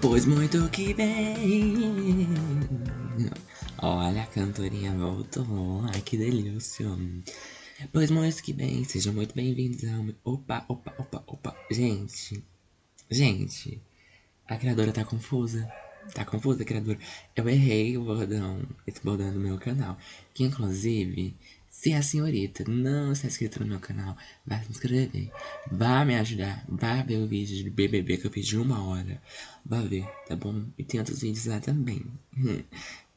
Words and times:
Pois 0.00 0.26
muito 0.26 0.68
que 0.70 0.92
bem. 0.94 2.28
Olha, 3.78 4.22
a 4.22 4.26
cantorinha 4.26 4.92
voltou. 4.92 5.82
Ai, 5.92 6.00
que 6.02 6.16
delícia. 6.16 6.86
Pois 7.92 8.10
muito 8.10 8.42
que 8.42 8.52
bem, 8.52 8.84
sejam 8.84 9.14
muito 9.14 9.34
bem-vindos 9.34 9.82
ao. 9.84 10.34
Opa, 10.34 10.64
opa, 10.68 10.94
opa, 10.98 11.24
opa. 11.26 11.56
Gente, 11.70 12.42
gente, 13.10 13.82
a 14.46 14.56
criadora 14.56 14.92
tá 14.92 15.04
confusa. 15.04 15.66
Tá 16.14 16.24
confusa, 16.24 16.64
criadora. 16.64 16.98
Eu 17.34 17.48
errei 17.48 17.96
o 17.96 18.04
bordão, 18.04 18.62
esse 18.86 19.02
bordão 19.02 19.32
do 19.32 19.40
meu 19.40 19.58
canal. 19.58 19.98
Que 20.34 20.44
inclusive, 20.44 21.34
se 21.78 21.92
a 21.92 22.02
senhorita 22.02 22.64
não 22.66 23.12
está 23.12 23.26
inscrita 23.28 23.60
no 23.60 23.66
meu 23.66 23.78
canal, 23.78 24.16
vai 24.46 24.64
se 24.64 24.70
inscrever. 24.70 25.30
Vai 25.70 26.06
me 26.06 26.16
ajudar. 26.16 26.64
Vai 26.66 27.04
ver 27.04 27.18
o 27.18 27.28
vídeo 27.28 27.54
de 27.54 27.68
BBB 27.68 28.16
que 28.16 28.26
eu 28.26 28.30
fiz 28.30 28.46
de 28.46 28.56
uma 28.56 28.82
hora. 28.82 29.22
Vai 29.64 29.86
ver, 29.86 30.08
tá 30.26 30.34
bom? 30.34 30.64
E 30.78 30.82
tem 30.82 30.98
outros 30.98 31.20
vídeos 31.20 31.44
lá 31.44 31.60
também. 31.60 32.02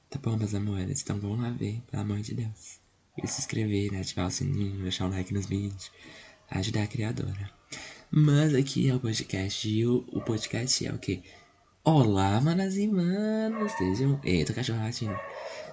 tá 0.09 0.19
bom, 0.21 0.35
meus 0.35 0.53
amores? 0.53 1.01
Então 1.01 1.17
vão 1.17 1.37
lá 1.37 1.49
ver, 1.51 1.81
pelo 1.89 2.03
amor 2.03 2.19
de 2.19 2.35
Deus. 2.35 2.79
E 3.17 3.25
se 3.27 3.39
inscrever, 3.39 3.93
né? 3.93 4.01
ativar 4.01 4.27
o 4.27 4.31
sininho, 4.31 4.83
deixar 4.83 5.07
o 5.07 5.09
like 5.09 5.33
nos 5.33 5.45
vídeos. 5.45 5.89
Ajudar 6.51 6.83
a 6.83 6.87
criadora. 6.87 7.49
Mas 8.11 8.53
aqui 8.53 8.89
é 8.89 8.93
o 8.93 8.99
podcast. 8.99 9.69
E 9.69 9.87
o, 9.87 10.05
o 10.11 10.21
podcast 10.21 10.85
é 10.85 10.91
o 10.91 10.99
quê? 10.99 11.23
Olá, 11.83 12.41
manas 12.41 12.75
e 12.75 12.87
manos. 12.89 13.71
Sejam. 13.71 14.19
Eita, 14.21 14.53
cachorro 14.53 14.83
latindo. 14.83 15.17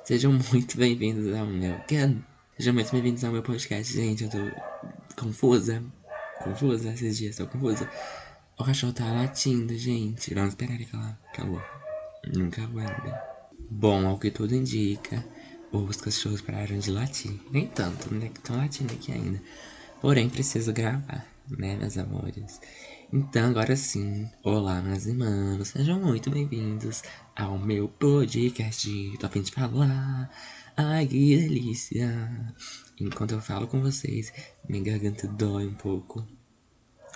Sejam 0.05 0.32
muito 0.52 0.78
bem-vindos 0.78 1.34
ao 1.34 1.46
meu 1.46 1.77
canal. 1.80 2.35
Sejam 2.59 2.73
muito 2.73 2.91
bem-vindos 2.91 3.23
ao 3.23 3.33
meu 3.33 3.42
podcast, 3.42 3.92
gente. 3.92 4.24
Eu 4.24 4.30
tô 4.30 4.38
confusa. 5.14 5.84
Confusa 6.42 6.89
esses 6.89 7.19
dias, 7.19 7.36
tô 7.36 7.47
confusa. 7.47 7.86
O 8.58 8.64
cachorro 8.64 8.94
tá 8.94 9.05
latindo, 9.12 9.77
gente. 9.77 10.33
Vamos 10.33 10.50
esperar 10.50 10.72
ele 10.72 10.86
calar. 10.86 11.20
Acabou. 11.28 11.61
Nunca 12.34 12.62
ainda. 12.62 13.22
Bom, 13.70 14.06
ao 14.06 14.19
que 14.19 14.30
tudo 14.30 14.55
indica, 14.55 15.22
os 15.70 15.98
cachorros 15.98 16.41
pararam 16.41 16.78
de 16.78 16.91
latir. 16.91 17.39
Nem 17.50 17.67
tanto, 17.67 18.14
né? 18.14 18.30
Que 18.30 18.39
estão 18.39 18.56
latindo 18.56 18.95
aqui 18.95 19.12
ainda. 19.12 19.39
Porém, 20.00 20.30
preciso 20.30 20.73
gravar, 20.73 21.27
né, 21.50 21.77
meus 21.77 21.98
amores? 21.98 22.58
Então, 23.12 23.50
agora 23.50 23.77
sim, 23.77 24.30
olá, 24.42 24.80
meus 24.80 25.05
irmãos, 25.05 25.69
sejam 25.69 26.00
muito 26.00 26.30
bem-vindos 26.30 27.02
ao 27.36 27.58
meu 27.58 27.86
podcast. 27.86 28.91
Tô 29.20 29.27
a 29.27 29.28
fim 29.28 29.42
de 29.42 29.52
falar 29.52 30.30
Ai, 30.78 31.06
que 31.06 31.36
delícia! 31.38 32.55
Enquanto 33.00 33.32
eu 33.32 33.41
falo 33.41 33.66
com 33.66 33.80
vocês, 33.80 34.30
minha 34.69 34.83
garganta 34.83 35.27
dói 35.27 35.66
um 35.66 35.72
pouco. 35.72 36.22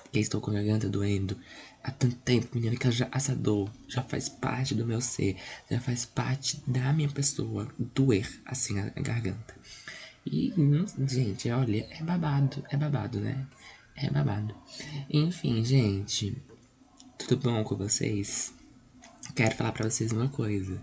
Porque 0.03 0.19
estou 0.19 0.41
com 0.41 0.51
a 0.51 0.55
garganta 0.55 0.89
doendo 0.89 1.37
há 1.85 1.91
tanto 1.91 2.17
tempo, 2.17 2.49
menina, 2.55 2.75
que 2.75 2.91
já 2.91 3.07
assadou, 3.13 3.71
já 3.87 4.03
faz 4.03 4.31
parte 4.31 4.75
do 4.75 4.87
meu 4.87 5.03
ser, 5.03 5.37
já 5.71 5.79
faz 5.79 6.07
parte 6.07 6.63
da 6.67 6.91
minha 6.95 7.11
pessoa 7.11 7.69
doer 7.95 8.27
assim 8.47 8.79
a, 8.79 8.89
garganta. 8.99 9.55
E, 10.25 10.55
gente, 11.07 11.51
olha, 11.51 11.87
é 11.91 12.03
babado, 12.03 12.65
é 12.71 12.79
babado, 12.79 13.21
né? 13.21 13.47
É 13.95 14.09
babado. 14.11 14.55
Enfim, 15.11 15.63
gente, 15.63 16.35
tudo 17.19 17.37
bom 17.37 17.63
com 17.63 17.77
vocês? 17.77 18.55
Quero 19.35 19.55
falar 19.55 19.73
pra 19.73 19.91
vocês 19.91 20.13
uma 20.13 20.31
coisa. 20.31 20.83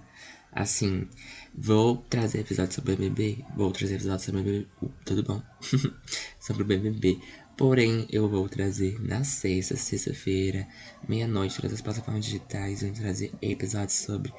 Assim, 0.51 1.07
vou 1.53 1.97
trazer 2.09 2.39
episódio 2.39 2.73
sobre 2.73 2.93
o 2.93 2.97
BBB. 2.97 3.45
Vou 3.55 3.71
trazer 3.71 3.95
episódio 3.95 4.25
sobre 4.25 4.41
o 4.41 4.43
BBB. 4.43 4.67
Uh, 4.81 4.91
tudo 5.05 5.23
bom? 5.23 5.41
sobre 6.39 6.63
o 6.63 6.65
BBB. 6.65 7.19
Porém, 7.57 8.07
eu 8.09 8.29
vou 8.29 8.47
trazer 8.47 8.99
na 9.01 9.23
sexta, 9.23 9.75
sexta-feira, 9.75 10.67
meia-noite, 11.07 11.55
todas 11.55 11.73
as 11.73 11.81
plataformas 11.81 12.25
digitais. 12.25 12.81
Vou 12.81 12.91
trazer 12.91 13.31
episódios 13.41 13.97
sobre 13.97 14.33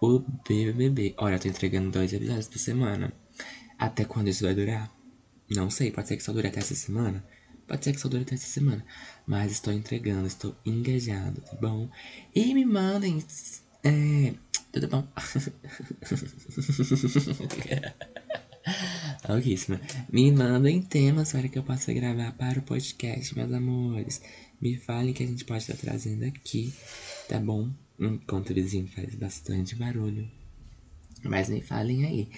o 0.00 0.20
BBB. 0.48 1.14
Olha, 1.18 1.36
eu 1.36 1.40
tô 1.40 1.48
entregando 1.48 1.90
dois 1.90 2.12
episódios 2.12 2.48
por 2.48 2.58
semana. 2.58 3.12
Até 3.78 4.04
quando 4.04 4.28
isso 4.28 4.44
vai 4.44 4.54
durar? 4.54 4.92
Não 5.50 5.68
sei, 5.70 5.90
pode 5.90 6.08
ser 6.08 6.16
que 6.16 6.22
só 6.22 6.32
dure 6.32 6.48
até 6.48 6.60
essa 6.60 6.74
semana. 6.74 7.24
Pode 7.66 7.84
ser 7.84 7.92
que 7.92 8.00
só 8.00 8.08
dure 8.08 8.22
até 8.22 8.34
essa 8.34 8.46
semana. 8.46 8.84
Mas 9.26 9.52
estou 9.52 9.72
entregando, 9.72 10.26
estou 10.26 10.56
engajado, 10.64 11.40
tá 11.40 11.56
bom? 11.56 11.90
E 12.34 12.54
me 12.54 12.64
mandem 12.64 13.22
é, 13.84 14.34
tudo 14.72 14.88
bom? 14.88 15.06
Alquíssima. 19.24 19.80
Me 20.10 20.30
mandem 20.32 20.82
temas 20.82 21.32
para 21.32 21.48
que 21.48 21.58
eu 21.58 21.62
possa 21.62 21.92
gravar 21.92 22.32
para 22.32 22.58
o 22.58 22.62
podcast, 22.62 23.36
meus 23.36 23.52
amores. 23.52 24.22
Me 24.60 24.76
falem 24.76 25.12
que 25.12 25.22
a 25.22 25.26
gente 25.26 25.44
pode 25.44 25.62
estar 25.62 25.76
trazendo 25.76 26.24
aqui, 26.24 26.72
tá 27.28 27.38
bom? 27.38 27.70
Enquanto 27.98 28.50
o 28.50 28.54
vizinho 28.54 28.86
faz 28.88 29.14
bastante 29.14 29.74
barulho. 29.74 30.30
Mas 31.24 31.48
me 31.48 31.60
falem 31.60 32.04
aí. 32.06 32.28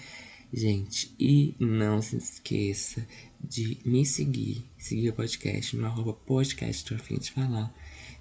Gente, 0.53 1.15
e 1.19 1.55
não 1.59 2.01
se 2.01 2.17
esqueça 2.17 3.07
de 3.43 3.79
me 3.85 4.07
seguir, 4.07 4.65
seguir 4.79 5.11
o 5.11 5.15
podcast 5.15 5.77
no 5.77 5.85
arroba 5.85 6.13
podcast, 6.13 6.85
tô 6.85 6.95
a 6.95 6.99
fim 6.99 7.19
de 7.19 7.33
falar. 7.33 7.75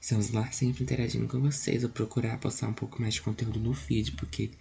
Estamos 0.03 0.31
lá 0.31 0.52
sempre 0.52 0.84
interagindo 0.84 1.30
com 1.30 1.40
vocês. 1.40 1.81
Eu 1.81 1.88
procurar 1.88 2.38
postar 2.38 2.68
um 2.68 2.74
pouco 2.74 3.02
mais 3.02 3.14
de 3.14 3.22
conteúdo 3.22 3.58
no 3.58 3.74
feed, 3.74 4.12
porque 4.18 4.52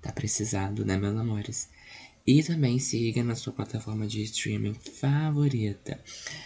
tá 0.00 0.10
precisado, 0.10 0.86
né, 0.86 0.96
meus 0.96 1.14
amores? 1.14 1.68
E 2.26 2.42
também 2.42 2.78
siga 2.78 3.22
na 3.22 3.34
sua 3.34 3.52
plataforma 3.52 4.06
de 4.06 4.22
streaming 4.22 4.72
favorita, 4.72 6.02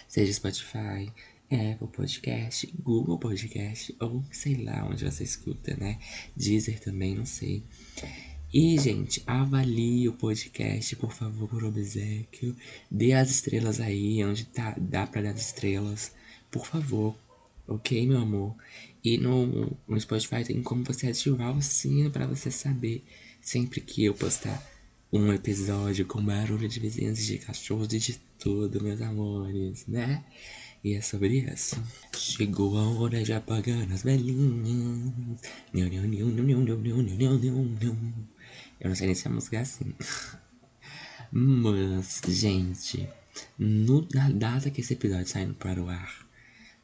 seja 0.09 0.33
Spotify, 0.33 1.13
Apple 1.49 1.87
Podcast, 1.93 2.67
Google 2.83 3.21
Podcast 3.21 3.95
ou 4.01 4.25
sei 4.33 4.57
lá 4.57 4.85
onde 4.85 5.05
você 5.05 5.23
escuta, 5.23 5.77
né? 5.77 6.01
Deezer 6.37 6.81
também, 6.81 7.15
não 7.15 7.27
sei. 7.27 7.63
E, 8.53 8.77
gente, 8.81 9.23
avalie 9.29 10.09
o 10.09 10.13
podcast, 10.15 10.97
por 10.97 11.13
favor, 11.13 11.49
por 11.49 11.63
obsequio. 11.63 12.57
Dê 12.91 13.13
as 13.13 13.31
estrelas 13.31 13.79
aí, 13.79 14.25
onde 14.25 14.45
tá, 14.47 14.75
dá 14.77 15.07
pra 15.07 15.23
dar 15.23 15.31
as 15.31 15.41
estrelas. 15.41 16.13
Por 16.51 16.67
favor, 16.67 17.17
ok, 17.71 18.07
meu 18.07 18.19
amor? 18.19 18.55
E 19.03 19.17
no, 19.17 19.77
no 19.89 20.01
Spotify 20.01 20.45
tem 20.45 20.63
como 20.63 20.85
você 20.85 21.07
ativar 21.09 21.57
o 21.57 21.63
sino 21.63 22.11
para 22.11 22.27
você 22.27 22.51
saber 22.51 23.03
sempre 23.41 23.81
que 23.81 24.05
eu 24.05 24.13
postar 24.13 24.63
um 25.13 25.33
episódio 25.33 26.05
com 26.05 26.23
barulho 26.23 26.69
de 26.69 26.81
vizinhos, 26.81 27.25
de 27.25 27.39
cachorros 27.39 27.93
e 27.93 27.99
de 27.99 28.21
tudo, 28.39 28.83
meus 28.83 29.01
amores, 29.01 29.87
né? 29.87 30.25
E 30.83 30.95
é 30.95 31.01
sobre 31.01 31.39
isso. 31.41 31.83
Chegou 32.17 32.77
a 32.77 32.89
hora 32.89 33.23
de 33.23 33.33
apagar 33.33 33.91
as 33.93 34.03
velhinhas. 34.03 35.41
Eu 38.81 38.89
não 38.89 38.95
sei 38.95 39.07
nem 39.07 39.15
se 39.15 39.29
a 39.29 39.31
música 39.31 39.57
é 39.59 39.61
assim. 39.61 39.95
Mas, 41.33 42.23
gente, 42.27 43.09
no, 43.59 44.07
na 44.13 44.31
data 44.31 44.71
que 44.71 44.81
esse 44.81 44.95
episódio 44.95 45.27
saindo 45.29 45.55
para 45.55 45.83
o 45.83 45.89
ar, 45.89 46.30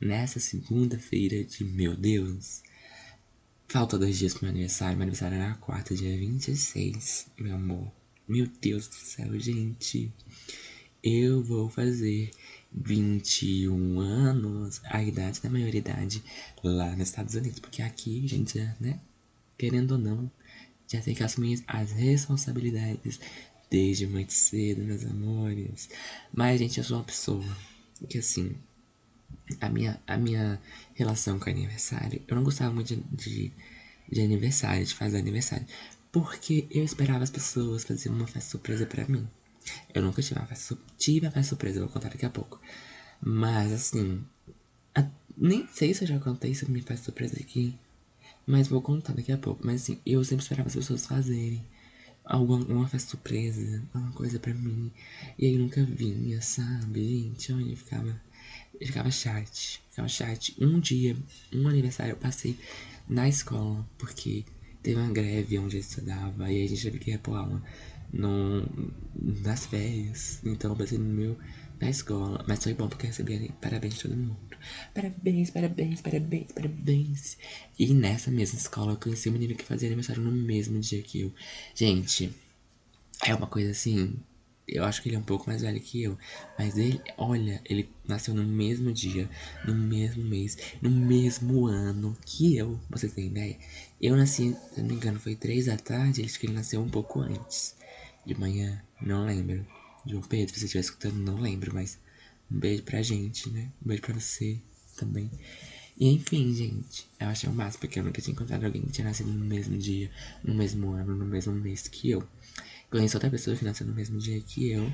nessa 0.00 0.40
segunda-feira 0.40 1.44
de 1.44 1.64
meu 1.64 1.96
Deus. 1.96 2.62
Falta 3.68 3.98
dois 3.98 4.18
dias 4.18 4.34
pro 4.34 4.42
meu 4.42 4.50
aniversário. 4.50 4.96
Meu 4.96 5.02
aniversário 5.02 5.36
era 5.36 5.48
na 5.48 5.54
quarta, 5.56 5.94
dia 5.94 6.16
26, 6.16 7.26
meu 7.38 7.54
amor. 7.54 7.92
Meu 8.28 8.46
Deus 8.60 8.88
do 8.88 8.94
céu, 8.94 9.38
gente. 9.38 10.12
Eu 11.02 11.42
vou 11.42 11.68
fazer 11.68 12.30
21 12.72 14.00
anos, 14.00 14.80
a 14.84 15.02
idade 15.02 15.40
da 15.40 15.48
maioridade 15.48 16.22
lá 16.62 16.90
nos 16.96 17.08
Estados 17.08 17.34
Unidos. 17.34 17.58
Porque 17.58 17.82
aqui, 17.82 18.26
gente, 18.26 18.58
né? 18.80 19.00
Querendo 19.56 19.92
ou 19.92 19.98
não, 19.98 20.30
já 20.86 21.00
tem 21.00 21.14
que 21.14 21.22
assumir 21.22 21.62
as 21.66 21.92
responsabilidades 21.92 23.18
desde 23.70 24.06
muito 24.06 24.32
cedo, 24.32 24.82
meus 24.82 25.04
amores. 25.04 25.88
Mas, 26.32 26.58
gente, 26.58 26.78
eu 26.78 26.84
sou 26.84 26.98
uma 26.98 27.04
pessoa 27.04 27.44
que, 28.08 28.18
assim, 28.18 28.54
a 29.60 29.68
minha, 29.68 30.00
a 30.06 30.16
minha 30.16 30.60
relação 30.94 31.38
com 31.38 31.50
aniversário, 31.50 32.22
eu 32.26 32.36
não 32.36 32.44
gostava 32.44 32.72
muito 32.72 32.94
de, 32.94 33.02
de, 33.12 33.52
de 34.10 34.20
aniversário, 34.20 34.84
de 34.84 34.94
fazer 34.94 35.18
aniversário. 35.18 35.66
Porque 36.10 36.66
eu 36.70 36.82
esperava 36.84 37.24
as 37.24 37.30
pessoas 37.30 37.84
fazerem 37.84 38.16
uma 38.16 38.26
festa 38.26 38.50
surpresa 38.50 38.86
pra 38.86 39.06
mim. 39.06 39.28
Eu 39.92 40.02
nunca 40.02 40.22
tive 40.22 40.38
uma 40.38 40.46
festa, 40.46 40.78
tive 40.96 41.26
uma 41.26 41.32
festa 41.32 41.50
surpresa, 41.50 41.80
vou 41.80 41.88
contar 41.88 42.08
daqui 42.08 42.24
a 42.24 42.30
pouco. 42.30 42.60
Mas 43.20 43.72
assim, 43.72 44.24
a, 44.94 45.06
nem 45.36 45.66
sei 45.68 45.92
se 45.94 46.04
eu 46.04 46.08
já 46.08 46.18
contei 46.18 46.54
sobre 46.54 46.72
minha 46.72 46.84
festa 46.84 47.06
surpresa 47.06 47.36
aqui. 47.38 47.78
Mas 48.46 48.68
vou 48.68 48.80
contar 48.80 49.12
daqui 49.12 49.32
a 49.32 49.38
pouco. 49.38 49.66
Mas 49.66 49.82
assim, 49.82 50.00
eu 50.06 50.24
sempre 50.24 50.42
esperava 50.42 50.68
as 50.68 50.74
pessoas 50.76 51.06
fazerem 51.06 51.64
alguma 52.24 52.64
uma 52.66 52.88
festa 52.88 53.10
surpresa, 53.10 53.82
alguma 53.94 54.12
coisa 54.12 54.38
pra 54.38 54.54
mim. 54.54 54.90
E 55.38 55.46
aí 55.46 55.58
nunca 55.58 55.84
vinha, 55.84 56.40
sabe? 56.42 57.24
Gente, 57.24 57.52
eu 57.52 57.76
ficava 57.76 58.20
eu 58.80 58.86
ficava 58.86 59.10
chat, 59.10 59.82
ficava 59.90 60.08
chat. 60.08 60.54
Um 60.60 60.80
dia, 60.80 61.16
um 61.52 61.68
aniversário, 61.68 62.12
eu 62.12 62.16
passei 62.16 62.56
na 63.08 63.28
escola, 63.28 63.86
porque 63.98 64.44
teve 64.82 65.00
uma 65.00 65.12
greve 65.12 65.58
onde 65.58 65.76
eu 65.76 65.80
estudava, 65.80 66.50
e 66.50 66.64
a 66.64 66.68
gente 66.68 66.82
teve 66.82 66.98
que 66.98 67.10
repor 67.10 67.36
aula 67.36 67.62
no, 68.12 68.66
nas 69.14 69.66
férias. 69.66 70.40
Então 70.44 70.72
eu 70.72 70.76
passei 70.76 70.98
no 70.98 71.04
meu 71.04 71.36
da 71.78 71.88
escola. 71.88 72.44
Mas 72.46 72.62
foi 72.62 72.74
bom 72.74 72.88
porque 72.88 73.06
eu 73.06 73.10
recebi 73.10 73.52
parabéns 73.60 73.94
de 73.94 74.02
todo 74.02 74.16
mundo. 74.16 74.36
Parabéns, 74.94 75.50
parabéns, 75.50 76.00
parabéns, 76.00 76.52
parabéns. 76.52 77.38
E 77.78 77.92
nessa 77.92 78.30
mesma 78.30 78.58
escola 78.58 78.92
eu 78.92 78.96
conheci 78.96 79.28
um 79.28 79.32
menino 79.32 79.54
que 79.54 79.64
fazia 79.64 79.88
aniversário 79.88 80.22
no 80.22 80.32
mesmo 80.32 80.78
dia 80.80 81.02
que 81.02 81.20
eu. 81.20 81.32
Gente, 81.74 82.32
é 83.24 83.34
uma 83.34 83.46
coisa 83.46 83.70
assim. 83.70 84.16
Eu 84.68 84.84
acho 84.84 85.00
que 85.00 85.08
ele 85.08 85.16
é 85.16 85.18
um 85.18 85.22
pouco 85.22 85.48
mais 85.48 85.62
velho 85.62 85.80
que 85.80 86.02
eu. 86.02 86.18
Mas 86.58 86.76
ele, 86.76 87.00
olha, 87.16 87.60
ele 87.64 87.88
nasceu 88.06 88.34
no 88.34 88.44
mesmo 88.44 88.92
dia, 88.92 89.28
no 89.64 89.74
mesmo 89.74 90.24
mês, 90.24 90.58
no 90.82 90.90
mesmo 90.90 91.66
ano 91.66 92.16
que 92.24 92.56
eu. 92.56 92.80
Vocês 92.90 93.12
têm 93.12 93.26
ideia? 93.26 93.56
Eu 94.00 94.16
nasci, 94.16 94.56
se 94.74 94.80
não 94.80 94.88
me 94.88 94.94
engano, 94.94 95.20
foi 95.20 95.36
três 95.36 95.66
da 95.66 95.76
tarde. 95.76 96.24
Acho 96.24 96.38
que 96.38 96.46
ele 96.46 96.54
nasceu 96.54 96.80
um 96.80 96.88
pouco 96.88 97.20
antes. 97.20 97.76
De 98.24 98.34
manhã, 98.38 98.82
não 99.00 99.24
lembro. 99.24 99.64
João 100.04 100.22
Pedro, 100.22 100.54
se 100.54 100.60
você 100.60 100.66
estiver 100.66 100.80
escutando, 100.80 101.16
não 101.16 101.40
lembro, 101.40 101.72
mas 101.72 101.98
um 102.50 102.58
beijo 102.58 102.82
pra 102.82 103.02
gente, 103.02 103.48
né? 103.50 103.70
Um 103.84 103.88
beijo 103.88 104.02
pra 104.02 104.14
você 104.14 104.60
também. 104.96 105.30
E 105.98 106.08
enfim, 106.08 106.52
gente, 106.52 107.08
eu 107.18 107.28
achei 107.28 107.48
o 107.48 107.52
máximo, 107.52 107.80
porque 107.80 107.98
eu 107.98 108.04
nunca 108.04 108.20
tinha 108.20 108.32
encontrado 108.32 108.64
alguém 108.64 108.82
que 108.82 108.92
tinha 108.92 109.06
nascido 109.06 109.32
no 109.32 109.44
mesmo 109.44 109.78
dia, 109.78 110.10
no 110.44 110.54
mesmo 110.54 110.90
ano, 110.90 111.16
no 111.16 111.24
mesmo 111.24 111.54
mês 111.54 111.88
que 111.88 112.10
eu. 112.10 112.22
Conheço 112.90 113.16
outra 113.16 113.30
pessoa 113.30 113.56
nasceu 113.62 113.86
no 113.86 113.94
mesmo 113.94 114.18
dia 114.18 114.40
que 114.40 114.70
eu. 114.70 114.92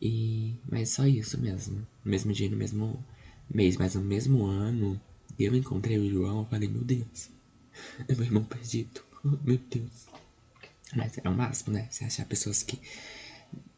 E. 0.00 0.54
Mas 0.70 0.90
só 0.90 1.06
isso 1.06 1.40
mesmo. 1.40 1.86
No 2.04 2.10
mesmo 2.10 2.32
dia, 2.32 2.48
no 2.50 2.56
mesmo 2.56 3.04
mês, 3.50 3.76
mas 3.76 3.94
no 3.94 4.02
mesmo 4.02 4.44
ano, 4.44 5.00
eu 5.38 5.54
encontrei 5.54 5.98
o 5.98 6.10
João 6.10 6.42
e 6.44 6.50
falei, 6.50 6.68
meu 6.68 6.82
Deus, 6.82 7.30
é 8.08 8.14
meu 8.14 8.24
irmão 8.24 8.44
perdido. 8.44 9.02
Meu 9.42 9.58
Deus. 9.70 10.06
Mas 10.94 11.16
é 11.16 11.26
o 11.26 11.34
máximo, 11.34 11.72
né? 11.72 11.88
Você 11.90 12.04
achar 12.04 12.26
pessoas 12.26 12.62
que 12.62 12.78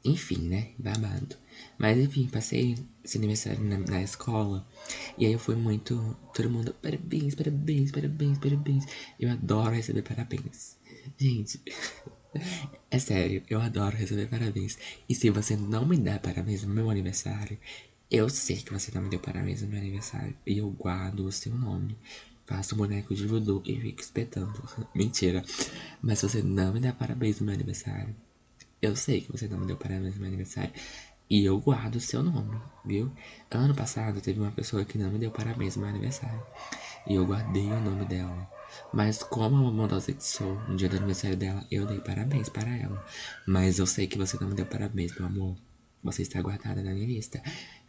enfim, 0.06 0.38
né? 0.38 0.70
Babado. 0.78 1.36
Mas 1.78 1.98
enfim, 1.98 2.28
passei 2.28 2.76
esse 3.04 3.18
aniversário 3.18 3.62
na, 3.64 3.78
na, 3.78 4.02
escola. 4.02 4.66
E 5.18 5.26
aí 5.26 5.32
eu 5.32 5.38
fui 5.38 5.56
muito. 5.56 6.16
Todo 6.34 6.50
mundo, 6.50 6.74
parabéns, 6.80 7.34
parabéns, 7.34 7.90
parabéns, 7.90 8.38
parabéns. 8.38 8.84
Eu 9.18 9.30
adoro 9.30 9.74
receber 9.74 10.02
parabéns. 10.02 10.75
Gente, 11.18 11.60
é 12.90 12.98
sério, 12.98 13.42
eu 13.48 13.60
adoro 13.60 13.96
receber 13.96 14.26
parabéns. 14.28 14.76
E 15.08 15.14
se 15.14 15.30
você 15.30 15.56
não 15.56 15.86
me 15.86 15.96
dá 15.96 16.18
parabéns 16.18 16.62
no 16.62 16.74
meu 16.74 16.90
aniversário, 16.90 17.58
eu 18.10 18.28
sei 18.28 18.56
que 18.56 18.72
você 18.72 18.90
não 18.94 19.02
me 19.02 19.08
deu 19.08 19.20
parabéns 19.20 19.62
no 19.62 19.68
meu 19.68 19.78
aniversário. 19.78 20.36
E 20.46 20.58
eu 20.58 20.68
guardo 20.70 21.20
o 21.20 21.32
seu 21.32 21.54
nome. 21.54 21.96
Faço 22.46 22.74
um 22.74 22.78
boneco 22.78 23.14
de 23.14 23.26
voodoo 23.26 23.62
e 23.64 23.80
fico 23.80 24.00
espetando. 24.00 24.62
Mentira. 24.94 25.42
Mas 26.00 26.18
se 26.20 26.28
você 26.28 26.42
não 26.42 26.72
me 26.72 26.80
dá 26.80 26.92
parabéns 26.92 27.40
no 27.40 27.46
meu 27.46 27.54
aniversário, 27.54 28.14
eu 28.80 28.94
sei 28.94 29.20
que 29.20 29.32
você 29.32 29.48
não 29.48 29.58
me 29.58 29.66
deu 29.66 29.76
parabéns 29.76 30.14
no 30.14 30.20
meu 30.20 30.28
aniversário. 30.28 30.72
E 31.28 31.44
eu 31.44 31.58
guardo 31.58 31.96
o 31.96 32.00
seu 32.00 32.22
nome, 32.22 32.56
viu? 32.84 33.10
Ano 33.50 33.74
passado 33.74 34.20
teve 34.20 34.38
uma 34.38 34.52
pessoa 34.52 34.84
que 34.84 34.96
não 34.96 35.10
me 35.10 35.18
deu 35.18 35.30
parabéns 35.30 35.74
no 35.74 35.82
meu 35.82 35.90
aniversário. 35.90 36.40
E 37.06 37.14
eu 37.14 37.26
guardei 37.26 37.70
o 37.70 37.80
nome 37.80 38.04
dela. 38.04 38.48
Mas 38.92 39.22
como 39.22 39.56
uma 39.56 39.70
bondosa 39.70 40.12
que 40.12 40.24
sou, 40.24 40.54
no 40.68 40.76
dia 40.76 40.88
do 40.88 40.96
aniversário 40.96 41.36
dela, 41.36 41.64
eu 41.70 41.86
dei 41.86 42.00
parabéns 42.00 42.48
para 42.48 42.74
ela. 42.76 43.04
Mas 43.46 43.78
eu 43.78 43.86
sei 43.86 44.06
que 44.06 44.18
você 44.18 44.36
não 44.40 44.48
me 44.48 44.54
deu 44.54 44.66
parabéns, 44.66 45.14
meu 45.14 45.26
amor. 45.26 45.56
Você 46.02 46.22
está 46.22 46.40
guardada 46.40 46.82
na 46.82 46.92
minha 46.92 47.06
lista. 47.06 47.42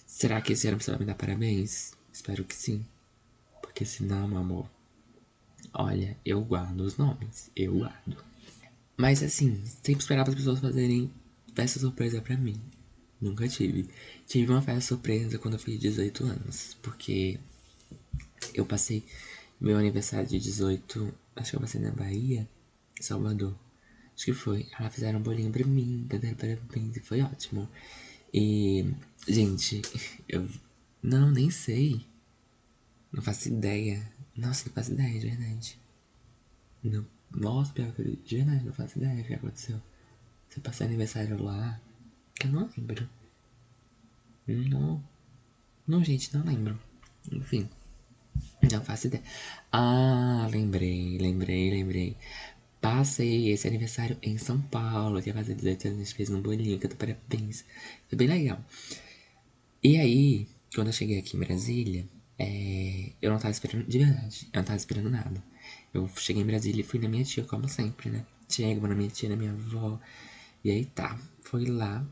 Será 0.06 0.42
que 0.42 0.54
esse 0.54 0.68
ano 0.68 0.80
você 0.80 0.92
vai 0.92 1.00
me 1.02 1.06
dar 1.06 1.16
parabéns? 1.16 1.94
Espero 2.12 2.44
que 2.44 2.56
sim. 2.56 2.86
Porque 3.62 3.86
senão, 3.86 4.28
meu 4.28 4.40
amor, 4.40 4.70
olha, 5.74 6.18
eu 6.26 6.42
guardo 6.42 6.82
os 6.82 6.98
nomes. 6.98 7.52
Eu 7.56 7.80
guardo. 7.80 8.18
Mas 8.96 9.22
assim, 9.22 9.62
sempre 9.84 10.02
esperava 10.02 10.30
as 10.30 10.36
pessoas 10.36 10.60
fazerem 10.60 11.12
festa 11.54 11.80
surpresa 11.80 12.22
pra 12.22 12.38
mim. 12.38 12.60
Nunca 13.22 13.48
tive. 13.48 13.90
Tive 14.26 14.52
uma 14.52 14.62
festa 14.62 14.82
surpresa 14.82 15.38
quando 15.38 15.56
eu 15.56 15.60
fiz 15.60 15.80
18 15.80 16.24
anos. 16.24 16.78
Porque 16.82 17.40
eu 18.54 18.66
passei 18.66 19.04
meu 19.60 19.78
aniversário 19.78 20.28
de 20.28 20.40
18, 20.40 21.14
acho 21.36 21.52
que 21.52 21.56
eu 21.56 21.62
passei 21.62 21.82
na 21.82 21.92
Bahia, 21.92 22.48
Salvador. 23.00 23.56
Acho 24.16 24.26
que 24.26 24.34
foi. 24.34 24.68
Ela 24.80 24.90
fizeram 24.90 25.20
um 25.20 25.24
bolinho 25.24 25.52
pra 25.52 25.66
mim, 25.66 26.06
deram 26.08 26.36
parabéns 26.36 26.98
e 26.98 27.00
foi 27.00 27.22
ótimo. 27.22 27.70
E, 28.34 28.86
gente, 29.28 29.82
eu 30.28 30.48
não, 31.02 31.32
nem 31.32 31.50
sei. 31.50 32.06
Não 33.12 33.22
faço 33.22 33.48
ideia. 33.48 34.12
Nossa, 34.36 34.66
não 34.68 34.74
faço 34.74 34.92
ideia, 34.94 35.20
de 35.20 35.28
verdade. 35.30 35.80
Não 36.84 37.06
nossa, 37.32 37.74
pior 37.74 37.92
que 37.94 38.02
eu, 38.02 38.16
de 38.16 38.38
verdade, 38.38 38.66
não 38.66 38.74
faço 38.74 38.98
ideia 38.98 39.16
do 39.16 39.24
que 39.24 39.34
aconteceu. 39.34 39.82
Você 40.50 40.60
passou 40.60 40.88
aniversário 40.88 41.42
lá. 41.42 41.80
Que 42.36 42.48
eu 42.48 42.52
não 42.52 42.70
lembro. 42.76 43.10
Não. 44.48 45.04
Não, 45.86 46.04
gente, 46.04 46.36
não 46.36 46.46
lembro. 46.46 46.80
Enfim. 47.32 47.70
Não 48.62 48.84
faço 48.84 49.08
ideia. 49.08 49.24
Ah, 49.72 50.48
lembrei, 50.52 51.18
lembrei, 51.20 51.70
lembrei. 51.70 52.18
Passei 52.82 53.50
esse 53.52 53.68
aniversário 53.68 54.18
em 54.22 54.38
São 54.38 54.62
Paulo. 54.62 55.22
Que 55.22 55.30
ia 55.30 55.34
fazer 55.34 55.56
18 55.56 55.88
anos, 55.88 56.00
a 56.00 56.04
gente 56.04 56.16
fez 56.16 56.30
um 56.30 56.42
bolinho, 56.42 56.80
que 56.80 56.86
eu 56.86 56.90
tô 56.90 56.96
parabéns. 56.96 57.64
Foi 58.10 58.18
bem 58.18 58.28
legal. 58.28 58.60
E 59.84 59.98
aí, 59.98 60.48
quando 60.74 60.88
eu 60.88 60.94
cheguei 60.94 61.20
aqui 61.20 61.38
em 61.38 61.40
Brasília, 61.40 62.06
é, 62.38 63.12
eu 63.22 63.32
não 63.32 63.40
tava 63.40 63.52
esperando, 63.52 63.88
de 63.88 63.98
verdade, 64.00 64.48
eu 64.54 64.58
não 64.60 64.66
tava 64.66 64.78
esperando 64.78 65.10
nada. 65.10 65.44
Eu 65.94 66.08
cheguei 66.18 66.44
em 66.44 66.46
Brasília 66.46 66.82
e 66.82 66.84
fui 66.84 67.00
na 67.00 67.08
minha 67.08 67.24
tia, 67.24 67.44
como 67.44 67.68
sempre, 67.68 68.10
né? 68.10 68.26
Chego 68.50 68.88
na 68.88 68.96
minha 68.96 69.10
tia, 69.10 69.30
na 69.30 69.36
minha 69.36 69.52
avó. 69.52 70.00
E 70.64 70.72
aí 70.72 70.86
tá, 70.86 71.18
fui 71.42 71.66
lá. 71.66 72.06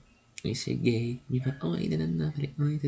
E 0.48 0.56
cheguei, 0.56 1.20
me 1.30 1.40
falou, 1.40 1.74
oi, 1.76 1.88
danana, 1.88 2.32
falei, 2.32 2.54
oi. 2.60 2.80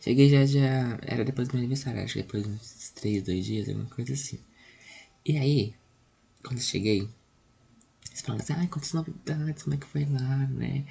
Cheguei 0.00 0.28
já, 0.28 0.44
já, 0.44 0.98
era 1.02 1.24
depois 1.24 1.48
do 1.48 1.52
meu 1.52 1.60
aniversário, 1.60 2.02
acho 2.02 2.14
que 2.14 2.22
depois 2.22 2.44
de 2.44 2.50
uns 2.50 2.90
três, 2.94 3.22
dois 3.22 3.44
dias, 3.44 3.68
alguma 3.68 3.86
coisa 3.86 4.12
assim. 4.12 4.38
E 5.24 5.36
aí, 5.36 5.74
quando 6.42 6.58
eu 6.58 6.64
cheguei, 6.64 7.08
você 8.12 8.22
fala 8.22 8.38
assim, 8.40 8.52
ai, 8.52 8.66
quantas 8.68 8.92
novidades, 8.92 9.62
como 9.62 9.74
é 9.74 9.78
que 9.78 9.86
foi 9.86 10.04
lá, 10.04 10.46
né? 10.46 10.84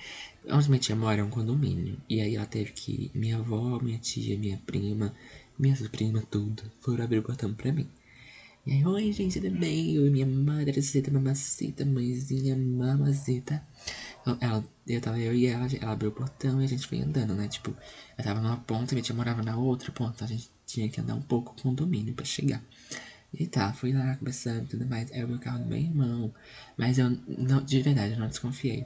Onde 0.49 0.69
minha 0.69 0.79
tia 0.79 0.95
mora 0.95 1.21
é 1.21 1.23
um 1.23 1.29
condomínio. 1.29 1.97
E 2.09 2.19
aí 2.19 2.35
ela 2.35 2.45
teve 2.45 2.71
que, 2.71 3.11
minha 3.13 3.37
avó, 3.37 3.79
minha 3.79 3.99
tia, 3.99 4.37
minha 4.37 4.57
prima, 4.65 5.13
minha 5.57 5.75
prima, 5.89 6.21
tudo, 6.21 6.63
foram 6.81 7.03
abrir 7.03 7.19
o 7.19 7.23
portão 7.23 7.53
pra 7.53 7.71
mim. 7.71 7.87
E 8.65 8.73
aí, 8.73 8.85
oi 8.85 9.11
gente, 9.11 9.39
tudo 9.39 9.57
bem? 9.57 9.95
Eu 9.95 10.05
e 10.05 10.09
minha 10.09 10.25
madrecita, 10.25 11.11
mamacita, 11.11 11.85
mãezinha, 11.85 12.55
mamacita. 12.55 13.63
Ela, 14.39 14.63
eu 14.87 15.01
tava 15.01 15.19
eu 15.19 15.33
e 15.33 15.47
ela, 15.47 15.67
ela 15.81 15.91
abriu 15.93 16.09
o 16.09 16.13
portão 16.13 16.61
e 16.61 16.65
a 16.65 16.67
gente 16.67 16.87
foi 16.87 17.01
andando, 17.01 17.33
né? 17.33 17.47
Tipo, 17.47 17.75
eu 18.17 18.23
tava 18.23 18.39
numa 18.39 18.57
ponta 18.57 18.93
e 18.93 18.95
minha 18.95 19.03
tia 19.03 19.15
morava 19.15 19.41
na 19.41 19.57
outra 19.57 19.91
ponta. 19.91 20.25
A 20.25 20.27
gente 20.27 20.49
tinha 20.65 20.87
que 20.89 21.01
andar 21.01 21.15
um 21.15 21.21
pouco 21.21 21.53
com 21.53 21.59
o 21.59 21.63
condomínio 21.63 22.13
pra 22.13 22.25
chegar. 22.25 22.63
E 23.33 23.47
tá, 23.47 23.73
fui 23.73 23.93
lá 23.93 24.15
conversando 24.17 24.65
e 24.65 24.67
tudo 24.67 24.85
mais. 24.85 25.11
Aí 25.11 25.23
o 25.23 25.27
meu 25.27 25.39
carro 25.39 25.59
do 25.59 25.65
meu 25.65 25.77
irmão. 25.77 26.33
Mas 26.77 26.99
eu, 26.99 27.09
não, 27.27 27.63
de 27.63 27.81
verdade, 27.81 28.13
eu 28.13 28.19
não 28.19 28.27
desconfiei. 28.27 28.85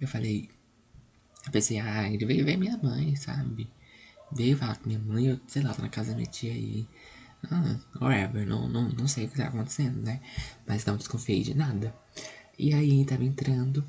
Eu 0.00 0.08
falei, 0.08 0.48
eu 1.46 1.52
pensei, 1.52 1.78
ah, 1.78 2.10
ele 2.10 2.24
veio 2.24 2.44
ver 2.44 2.56
minha 2.56 2.76
mãe, 2.78 3.14
sabe? 3.16 3.70
Veio 4.32 4.56
falar 4.56 4.76
com 4.76 4.88
minha 4.88 5.00
mãe, 5.00 5.26
eu, 5.26 5.40
sei 5.46 5.62
lá, 5.62 5.74
tô 5.74 5.82
na 5.82 5.88
casa 5.88 6.10
da 6.10 6.16
minha 6.16 6.26
tia 6.26 6.52
aí. 6.52 6.88
Ah, 7.50 7.76
whatever, 8.00 8.46
não, 8.46 8.68
não, 8.68 8.88
não 8.88 9.08
sei 9.08 9.26
o 9.26 9.28
que 9.28 9.36
tá 9.36 9.48
acontecendo, 9.48 10.00
né? 10.00 10.20
Mas 10.66 10.84
não 10.84 10.96
desconfiei 10.96 11.42
de 11.42 11.54
nada. 11.54 11.94
E 12.58 12.72
aí 12.72 13.04
tava 13.04 13.24
entrando. 13.24 13.84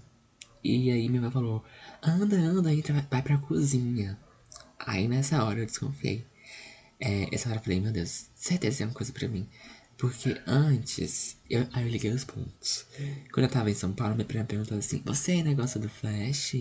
E 0.63 0.89
aí 0.91 1.09
minha 1.09 1.21
avó 1.21 1.31
falou: 1.31 1.63
anda, 2.01 2.37
anda, 2.37 2.73
entra, 2.73 3.05
vai 3.09 3.21
pra 3.21 3.37
cozinha. 3.37 4.17
Aí 4.79 5.07
nessa 5.07 5.43
hora 5.43 5.59
eu 5.59 5.65
desconfiei. 5.65 6.25
É, 6.99 7.33
essa 7.33 7.49
hora 7.49 7.59
eu 7.59 7.63
falei: 7.63 7.79
meu 7.81 7.91
Deus, 7.91 8.29
certeza 8.33 8.77
tem 8.77 8.87
uma 8.87 8.93
coisa 8.93 9.11
pra 9.11 9.27
mim. 9.27 9.47
Porque 9.97 10.35
antes, 10.47 11.37
eu, 11.49 11.67
aí 11.71 11.83
eu 11.85 11.89
liguei 11.89 12.11
os 12.11 12.23
pontos. 12.23 12.85
Quando 13.31 13.45
eu 13.45 13.51
tava 13.51 13.69
em 13.69 13.75
São 13.75 13.93
Paulo, 13.93 14.15
minha 14.15 14.25
prima 14.25 14.45
perguntou 14.45 14.77
assim: 14.77 15.01
Você 15.05 15.33
é 15.33 15.43
negócio 15.43 15.79
do 15.79 15.89
Flash? 15.89 16.55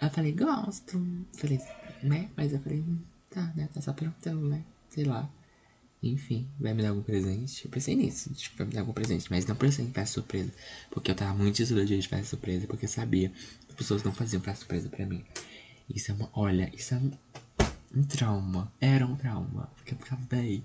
Eu 0.00 0.10
falei: 0.10 0.32
Gosto. 0.32 1.26
Falei, 1.36 1.60
né? 2.02 2.30
Mas 2.36 2.52
eu 2.52 2.60
falei: 2.60 2.84
Tá, 3.30 3.52
né? 3.56 3.68
Tá 3.72 3.80
só 3.80 3.92
perguntando, 3.92 4.48
né? 4.48 4.64
Sei 4.90 5.04
lá. 5.04 5.30
Enfim, 6.02 6.48
vai 6.58 6.72
me 6.72 6.82
dar 6.82 6.90
algum 6.90 7.02
presente? 7.02 7.64
Eu 7.64 7.70
pensei 7.70 7.94
nisso, 7.94 8.32
tipo, 8.32 8.56
vai 8.56 8.66
me 8.66 8.72
dar 8.72 8.80
algum 8.80 8.92
presente, 8.92 9.26
mas 9.30 9.44
não 9.44 9.54
pensei 9.54 9.84
em 9.84 9.92
festa 9.92 10.14
surpresa. 10.14 10.50
Porque 10.90 11.10
eu 11.10 11.14
tava 11.14 11.34
muito 11.34 11.56
desiludido 11.56 12.00
de 12.00 12.08
festa 12.08 12.26
surpresa, 12.26 12.66
porque 12.66 12.86
eu 12.86 12.88
sabia 12.88 13.28
que 13.28 13.70
as 13.70 13.74
pessoas 13.74 14.02
não 14.02 14.12
faziam 14.12 14.40
festa 14.40 14.60
surpresa 14.60 14.88
pra 14.88 15.04
mim. 15.04 15.22
Isso 15.88 16.10
é 16.10 16.14
uma. 16.14 16.30
Olha, 16.32 16.70
isso 16.74 16.94
é 16.94 16.96
um, 16.96 17.10
um 17.96 18.02
trauma. 18.02 18.72
Era 18.80 19.06
um 19.06 19.14
trauma. 19.14 19.70
Porque 19.76 19.92
eu 19.92 20.18
véi, 20.30 20.62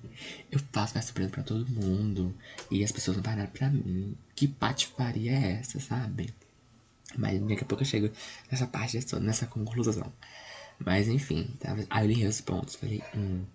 eu 0.51 0.59
faço 0.71 0.93
festa 0.93 1.07
surpresa 1.07 1.31
pra 1.31 1.43
todo 1.43 1.67
mundo. 1.69 2.33
E 2.71 2.83
as 2.83 2.91
pessoas 2.91 3.17
não 3.17 3.23
pararam 3.23 3.51
pra 3.51 3.69
mim. 3.69 4.15
Que 4.35 4.47
patifaria 4.47 5.31
é 5.33 5.51
essa, 5.59 5.79
sabe? 5.81 6.33
Mas 7.17 7.41
daqui 7.41 7.63
a 7.63 7.65
pouco 7.65 7.83
eu 7.83 7.87
chego 7.87 8.09
nessa 8.49 8.67
parte, 8.67 8.99
nessa 9.19 9.47
conclusão. 9.47 10.13
Mas 10.79 11.07
enfim, 11.07 11.49
tava, 11.59 11.85
aí 11.89 12.05
eu 12.05 12.11
li 12.11 12.25
os 12.27 12.41
pontos, 12.41 12.75
falei, 12.75 13.01
hum. 13.15 13.45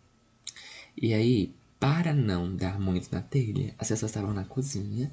E 0.96 1.14
aí, 1.14 1.54
para 1.80 2.12
não 2.12 2.54
dar 2.54 2.78
muito 2.78 3.10
na 3.10 3.22
telha, 3.22 3.74
as 3.78 3.88
pessoas 3.88 4.10
estavam 4.10 4.34
na 4.34 4.44
cozinha, 4.44 5.10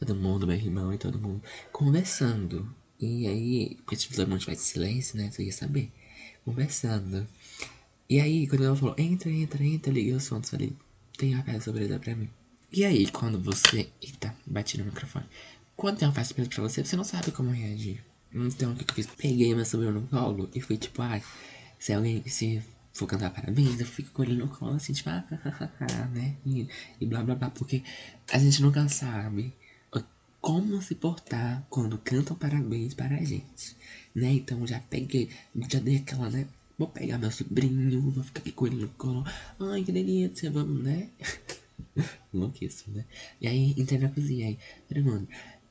todo 0.00 0.16
mundo, 0.16 0.46
meu 0.46 0.56
irmão 0.56 0.92
e 0.92 0.98
todo 0.98 1.18
mundo, 1.18 1.40
conversando. 1.72 2.68
E 3.00 3.28
aí, 3.28 3.76
porque 3.76 3.96
tipo, 3.96 4.16
todo 4.16 4.28
mundo 4.28 4.40
tivesse 4.40 4.64
silêncio, 4.64 5.16
né? 5.16 5.30
Você 5.30 5.44
ia 5.44 5.52
saber. 5.52 5.92
conversando. 6.44 7.26
E 8.10 8.20
aí, 8.20 8.48
quando 8.48 8.64
ela 8.64 8.74
falou, 8.74 8.94
entra, 8.98 9.30
entra, 9.30 9.62
entra, 9.64 9.90
eu 9.90 9.94
liguei 9.94 10.12
o 10.14 10.20
som, 10.20 10.42
falei, 10.42 10.72
tem 11.16 11.34
uma 11.34 11.44
festa 11.44 11.60
surpresa 11.60 11.98
pra 11.98 12.16
mim. 12.16 12.28
E 12.72 12.84
aí, 12.84 13.10
quando 13.10 13.38
você. 13.40 13.88
Eita, 14.02 14.34
bati 14.46 14.78
no 14.78 14.86
microfone. 14.86 15.26
Quando 15.76 15.98
tem 15.98 16.08
uma 16.08 16.14
festa 16.14 16.34
surpresa 16.34 16.50
pra 16.50 16.62
você, 16.62 16.84
você 16.84 16.96
não 16.96 17.04
sabe 17.04 17.30
como 17.30 17.50
reagir. 17.50 18.02
Então, 18.32 18.72
o 18.72 18.76
que 18.76 18.90
eu 18.90 18.94
fiz? 18.94 19.06
Peguei 19.06 19.54
meu 19.54 19.64
sobrinho 19.64 19.92
no 19.92 20.06
colo 20.08 20.50
e 20.54 20.60
fui 20.60 20.76
tipo, 20.76 21.00
ai, 21.02 21.22
se 21.78 21.92
alguém. 21.92 22.22
Se 22.26 22.62
for 22.98 23.06
cantar 23.06 23.30
parabéns, 23.30 23.78
eu 23.80 23.86
fico 23.86 24.10
com 24.10 24.24
ele 24.24 24.34
no 24.34 24.48
colo 24.48 24.74
assim, 24.74 24.92
tipo, 24.92 25.08
ah, 25.08 25.24
né? 26.12 26.36
E, 26.44 26.68
e 27.00 27.06
blá 27.06 27.22
blá 27.22 27.36
blá, 27.36 27.50
porque 27.50 27.82
a 28.32 28.38
gente 28.38 28.60
nunca 28.60 28.88
sabe 28.88 29.54
como 30.40 30.80
se 30.80 30.94
portar 30.94 31.66
quando 31.68 31.98
cantam 31.98 32.36
parabéns 32.36 32.94
para 32.94 33.16
a 33.16 33.24
gente, 33.24 33.76
né? 34.14 34.32
Então 34.32 34.66
já 34.66 34.80
peguei, 34.80 35.28
já 35.70 35.78
dei 35.78 35.96
aquela, 35.96 36.30
né? 36.30 36.46
Vou 36.78 36.88
pegar 36.88 37.18
meu 37.18 37.30
sobrinho, 37.30 38.10
vou 38.10 38.22
ficar 38.24 38.50
com 38.52 38.66
ele 38.66 38.76
no 38.76 38.88
colo. 38.90 39.24
Ai, 39.60 39.82
que 39.82 39.92
delícia, 39.92 40.50
vamos, 40.50 40.82
né? 40.82 41.10
Louquíssimo, 42.32 42.96
né? 42.96 43.04
E 43.40 43.48
aí, 43.48 43.74
entrei 43.76 43.98
na 43.98 44.08
cozinha, 44.08 44.46
aí, 44.46 45.02
mundo, 45.02 45.28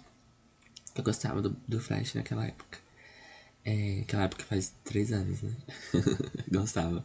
Eu 0.94 1.02
gostava 1.02 1.42
do, 1.42 1.56
do 1.66 1.80
Flash 1.80 2.14
naquela 2.14 2.46
época. 2.46 2.78
É, 3.64 4.00
aquela 4.02 4.24
época 4.24 4.44
faz 4.44 4.72
três 4.84 5.12
anos, 5.12 5.42
né? 5.42 5.56
gostava. 6.50 7.04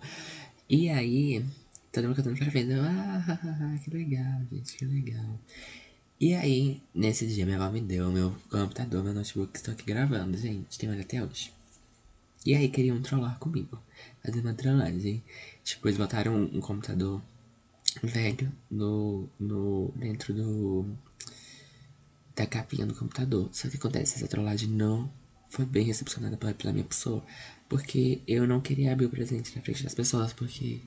E 0.70 0.89
aí, 0.89 1.44
todo 1.96 2.08
mundo 2.08 2.16
cantando 2.18 2.38
parabéns. 2.38 2.70
Eu, 2.70 2.84
ah, 2.84 3.80
que 3.82 3.90
legal, 3.90 4.42
gente, 4.52 4.78
que 4.78 4.86
legal. 4.86 5.40
E 6.20 6.34
aí, 6.34 6.82
nesse 6.94 7.25
dia, 7.25 7.46
minha 7.46 7.58
avó 7.58 7.72
me 7.72 7.82
deu 7.82 8.12
meu 8.12 8.36
computador, 8.50 9.04
meu 9.04 9.14
notebook, 9.14 9.56
estou 9.56 9.74
aqui 9.74 9.86
gravando, 9.86 10.38
gente. 10.38 10.78
Tem 10.78 10.90
mais 10.90 11.02
até 11.02 11.24
hoje. 11.24 11.54
E 12.46 12.54
aí, 12.54 12.68
queriam 12.70 13.02
trollar 13.02 13.40
comigo. 13.40 13.82
Fazer 14.24 14.42
uma 14.42 14.54
trollagem. 14.54 15.24
Tipo, 15.64 15.88
eles 15.88 15.98
botaram 15.98 16.36
um, 16.36 16.58
um 16.58 16.62
computador 16.62 17.22
velho 18.04 18.52
no, 18.70 19.30
no, 19.40 19.94
dentro 19.96 20.34
do 20.34 20.86
da 22.36 22.46
capinha 22.46 22.86
do 22.86 22.94
computador. 22.94 23.50
Só 23.54 23.70
que 23.70 23.78
acontece, 23.78 24.16
essa 24.16 24.28
trollagem 24.28 24.68
não 24.70 25.10
foi 25.50 25.66
bem 25.66 25.86
recepcionada 25.86 26.36
pela, 26.36 26.54
pela 26.54 26.74
minha 26.74 26.86
pessoa. 26.86 27.24
Porque 27.70 28.22
eu 28.28 28.46
não 28.46 28.60
queria 28.60 28.92
abrir 28.92 29.06
o 29.06 29.10
presente 29.10 29.56
na 29.56 29.62
frente 29.62 29.84
das 29.84 29.96
pessoas, 29.96 30.34
porque. 30.34 30.82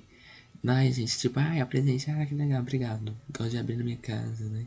Ai, 0.67 0.93
gente, 0.93 1.19
tipo, 1.19 1.39
ai, 1.39 1.63
o 1.63 1.67
presente, 1.67 2.11
ah, 2.11 2.27
que 2.27 2.35
legal, 2.35 2.61
obrigado. 2.61 3.17
Gosto 3.37 3.51
de 3.51 3.59
abrir 3.59 3.77
na 3.77 3.85
minha 3.85 3.97
casa, 3.97 4.45
né? 4.49 4.67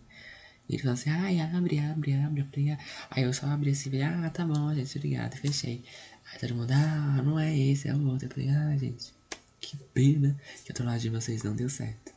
E 0.69 0.75
ele 0.75 0.81
falou 0.81 0.93
assim, 0.93 1.09
ai, 1.09 1.39
abre, 1.39 1.79
abre, 1.79 2.13
abre, 2.13 2.41
abre. 2.41 2.77
Aí 3.09 3.23
eu 3.23 3.33
só 3.33 3.47
abri 3.47 3.71
assim, 3.71 4.01
ah, 4.01 4.29
tá 4.29 4.45
bom, 4.45 4.73
gente, 4.73 4.97
obrigado, 4.97 5.35
fechei. 5.35 5.83
Aí 6.31 6.39
todo 6.39 6.55
mundo, 6.55 6.71
ah, 6.71 7.21
não 7.23 7.37
é 7.37 7.57
esse, 7.57 7.89
é 7.89 7.93
o 7.93 8.07
outro. 8.07 8.27
Eu 8.27 8.31
falei, 8.31 8.49
ah, 8.49 8.77
gente, 8.77 9.13
que 9.59 9.75
pena 9.93 10.39
que 10.63 10.71
a 10.71 10.75
trollagem 10.75 11.11
de 11.11 11.17
vocês 11.17 11.43
não 11.43 11.55
deu 11.55 11.69
certo. 11.69 12.13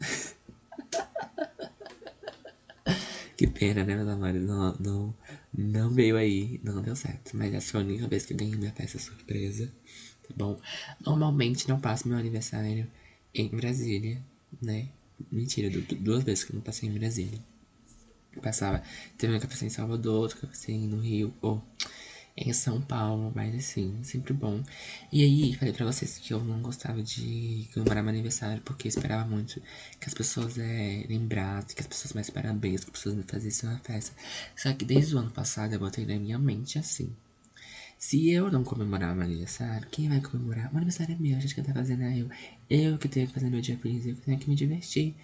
que 3.36 3.46
pena, 3.46 3.84
né, 3.84 3.94
meus 3.94 4.08
amores? 4.08 4.42
Não, 4.42 4.74
não, 4.80 5.14
não 5.52 5.90
veio 5.90 6.16
aí, 6.16 6.58
não 6.64 6.80
deu 6.80 6.96
certo. 6.96 7.36
Mas 7.36 7.52
essa 7.52 7.72
foi 7.72 7.82
a 7.82 7.84
única 7.84 8.08
vez 8.08 8.24
que 8.24 8.34
ganhei 8.34 8.56
minha 8.56 8.72
festa 8.72 8.98
surpresa. 8.98 9.70
Bom? 10.36 10.58
Normalmente 11.04 11.68
não 11.68 11.80
passo 11.80 12.08
meu 12.08 12.18
aniversário 12.18 12.88
em 13.34 13.48
Brasília, 13.48 14.22
né? 14.60 14.88
Mentira, 15.30 15.70
duas 15.98 16.22
vezes 16.24 16.44
que 16.44 16.52
eu 16.52 16.56
não 16.56 16.62
passei 16.62 16.88
em 16.88 16.92
Brasília. 16.92 17.38
Eu 18.34 18.42
passava, 18.42 18.82
teve 19.18 19.38
que 19.38 19.44
eu 19.44 19.48
passei 19.48 19.68
em 19.68 19.70
Salvador, 19.70 20.34
que 20.34 20.44
eu 20.44 20.48
passei 20.48 20.86
no 20.88 20.98
Rio, 20.98 21.34
ou 21.42 21.62
em 22.36 22.52
São 22.52 22.80
Paulo, 22.80 23.30
mas 23.34 23.54
assim, 23.54 24.02
sempre 24.02 24.32
bom. 24.32 24.62
E 25.12 25.22
aí, 25.22 25.54
falei 25.54 25.72
pra 25.72 25.84
vocês 25.84 26.18
que 26.18 26.32
eu 26.32 26.42
não 26.42 26.62
gostava 26.62 27.02
de 27.02 27.68
comemorar 27.74 28.02
meu 28.02 28.10
aniversário, 28.10 28.62
porque 28.62 28.88
eu 28.88 28.90
esperava 28.90 29.28
muito 29.28 29.60
que 30.00 30.08
as 30.08 30.14
pessoas 30.14 30.56
é, 30.58 31.04
lembrassem, 31.08 31.74
que 31.74 31.80
as 31.82 31.86
pessoas 31.86 32.14
mais 32.14 32.30
parabéns, 32.30 32.84
que 32.84 32.90
as 32.90 32.96
pessoas 32.96 33.14
me 33.14 33.22
fizessem 33.22 33.68
uma 33.68 33.78
festa. 33.80 34.16
Só 34.56 34.72
que 34.72 34.84
desde 34.84 35.14
o 35.14 35.18
ano 35.18 35.30
passado 35.30 35.74
eu 35.74 35.78
botei 35.78 36.06
na 36.06 36.16
minha 36.18 36.38
mente 36.38 36.78
assim. 36.78 37.14
Se 38.04 38.28
eu 38.30 38.50
não 38.50 38.64
comemorar 38.64 39.14
meu 39.14 39.24
aniversário, 39.24 39.86
quem 39.88 40.08
vai 40.08 40.20
comemorar? 40.20 40.74
O 40.74 40.76
aniversário 40.76 41.14
é 41.14 41.18
meu, 41.18 41.36
a 41.36 41.40
gente 41.40 41.54
que 41.54 41.62
tá 41.62 41.72
fazendo 41.72 42.02
é 42.02 42.18
eu. 42.18 42.28
Eu 42.68 42.98
que 42.98 43.08
tenho 43.08 43.28
que 43.28 43.32
fazer 43.32 43.48
meu 43.48 43.60
dia 43.60 43.78
feliz, 43.78 44.04
eu 44.04 44.16
que 44.16 44.22
tenho 44.22 44.38
que 44.40 44.50
me 44.50 44.56
divertir. 44.56 45.14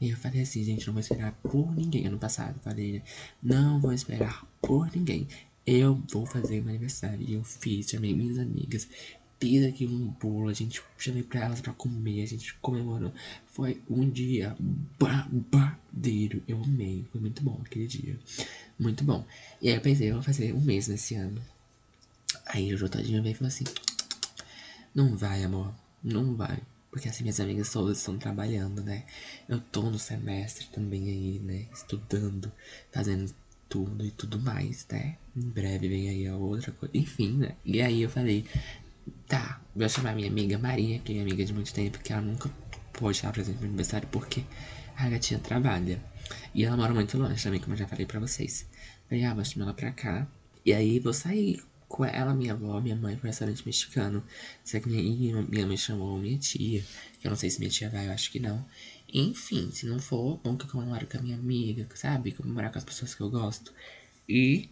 E 0.00 0.10
eu 0.10 0.16
falei 0.16 0.42
assim, 0.42 0.62
gente, 0.62 0.86
não 0.86 0.94
vou 0.94 1.00
esperar 1.00 1.32
por 1.42 1.74
ninguém. 1.74 2.06
Ano 2.06 2.16
passado, 2.16 2.56
falei, 2.60 3.02
não 3.42 3.80
vou 3.80 3.92
esperar 3.92 4.46
por 4.62 4.88
ninguém. 4.94 5.26
Eu 5.66 6.00
vou 6.12 6.24
fazer 6.26 6.60
meu 6.60 6.68
aniversário. 6.68 7.26
E 7.28 7.34
eu 7.34 7.42
fiz, 7.42 7.90
chamei 7.90 8.14
minhas 8.14 8.38
amigas. 8.38 8.88
Fiz 9.40 9.66
aqui 9.66 9.86
um 9.86 10.06
bolo, 10.06 10.48
a 10.48 10.54
gente 10.54 10.80
chamei 10.96 11.24
pra 11.24 11.40
elas 11.40 11.60
pra 11.60 11.72
comer, 11.72 12.22
a 12.22 12.26
gente 12.26 12.54
comemorou. 12.62 13.12
Foi 13.46 13.82
um 13.90 14.08
dia 14.08 14.56
babadeiro. 14.96 16.40
Eu 16.46 16.62
amei, 16.62 17.04
foi 17.10 17.20
muito 17.20 17.42
bom 17.42 17.60
aquele 17.64 17.88
dia. 17.88 18.16
Muito 18.78 19.02
bom. 19.02 19.26
E 19.60 19.68
aí 19.68 19.74
eu 19.74 19.80
pensei, 19.80 20.10
eu 20.10 20.14
vou 20.14 20.22
fazer 20.22 20.54
um 20.54 20.60
mês 20.60 20.86
nesse 20.86 21.16
ano. 21.16 21.42
Aí 22.48 22.72
o 22.72 22.76
Jotadinho 22.76 23.22
veio 23.22 23.32
e 23.32 23.34
falou 23.34 23.48
assim: 23.48 23.64
Não 24.94 25.16
vai, 25.16 25.44
amor, 25.44 25.74
não 26.02 26.34
vai. 26.34 26.58
Porque 26.90 27.08
assim, 27.08 27.22
minhas 27.22 27.38
amigas 27.38 27.70
todas 27.70 27.98
estão 27.98 28.18
trabalhando, 28.18 28.82
né? 28.82 29.04
Eu 29.48 29.60
tô 29.60 29.82
no 29.82 29.98
semestre 29.98 30.66
também 30.68 31.08
aí, 31.08 31.38
né? 31.38 31.66
Estudando, 31.72 32.50
fazendo 32.90 33.32
tudo 33.68 34.04
e 34.04 34.10
tudo 34.10 34.38
mais, 34.40 34.86
né? 34.90 35.16
Em 35.36 35.48
breve 35.50 35.88
vem 35.88 36.08
aí 36.08 36.26
a 36.26 36.36
outra 36.36 36.72
coisa. 36.72 36.96
Enfim, 36.96 37.36
né? 37.36 37.54
E 37.64 37.82
aí 37.82 38.02
eu 38.02 38.08
falei, 38.08 38.46
tá, 39.26 39.60
vou 39.76 39.88
chamar 39.88 40.14
minha 40.14 40.28
amiga 40.28 40.58
Maria, 40.58 40.98
que 40.98 41.12
é 41.12 41.14
minha 41.14 41.26
amiga 41.26 41.44
de 41.44 41.52
muito 41.52 41.72
tempo, 41.72 41.98
que 41.98 42.12
ela 42.12 42.22
nunca 42.22 42.50
pôde 42.94 43.18
estar 43.18 43.30
presente 43.32 43.60
no 43.60 43.66
aniversário 43.66 44.08
porque 44.10 44.42
a 44.96 45.08
gatinha 45.08 45.38
trabalha. 45.38 46.02
E 46.54 46.64
ela 46.64 46.76
mora 46.76 46.94
muito 46.94 47.18
longe 47.18 47.42
também, 47.42 47.60
como 47.60 47.74
eu 47.74 47.78
já 47.78 47.86
falei 47.86 48.06
pra 48.06 48.18
vocês. 48.18 48.66
Falei, 49.08 49.24
ah, 49.24 49.34
vou 49.34 49.44
chamar 49.44 49.66
ela 49.66 49.74
pra 49.74 49.92
cá. 49.92 50.26
E 50.64 50.72
aí 50.72 50.98
vou 50.98 51.12
sair 51.12 51.62
com 51.88 52.04
ela, 52.04 52.34
minha 52.34 52.52
avó, 52.52 52.80
minha 52.80 52.94
mãe, 52.94 53.16
pro 53.16 53.26
restaurante 53.26 53.64
mexicano. 53.64 54.22
Só 54.64 54.78
que 54.78 54.88
minha, 54.88 55.42
minha 55.42 55.66
mãe 55.66 55.76
chamou 55.76 56.18
minha 56.18 56.38
tia, 56.38 56.84
que 57.18 57.26
eu 57.26 57.30
não 57.30 57.36
sei 57.36 57.50
se 57.50 57.58
minha 57.58 57.70
tia 57.70 57.88
vai, 57.88 58.06
eu 58.06 58.12
acho 58.12 58.30
que 58.30 58.38
não. 58.38 58.64
Enfim, 59.12 59.70
se 59.72 59.86
não 59.86 59.98
for, 59.98 60.38
bom 60.44 60.56
que 60.56 60.66
eu 60.66 60.70
comemoro 60.70 61.06
com 61.06 61.18
a 61.18 61.22
minha 61.22 61.36
amiga, 61.36 61.88
sabe? 61.94 62.32
Comemorar 62.32 62.70
com 62.70 62.78
as 62.78 62.84
pessoas 62.84 63.14
que 63.14 63.22
eu 63.22 63.30
gosto. 63.30 63.72
E 64.28 64.68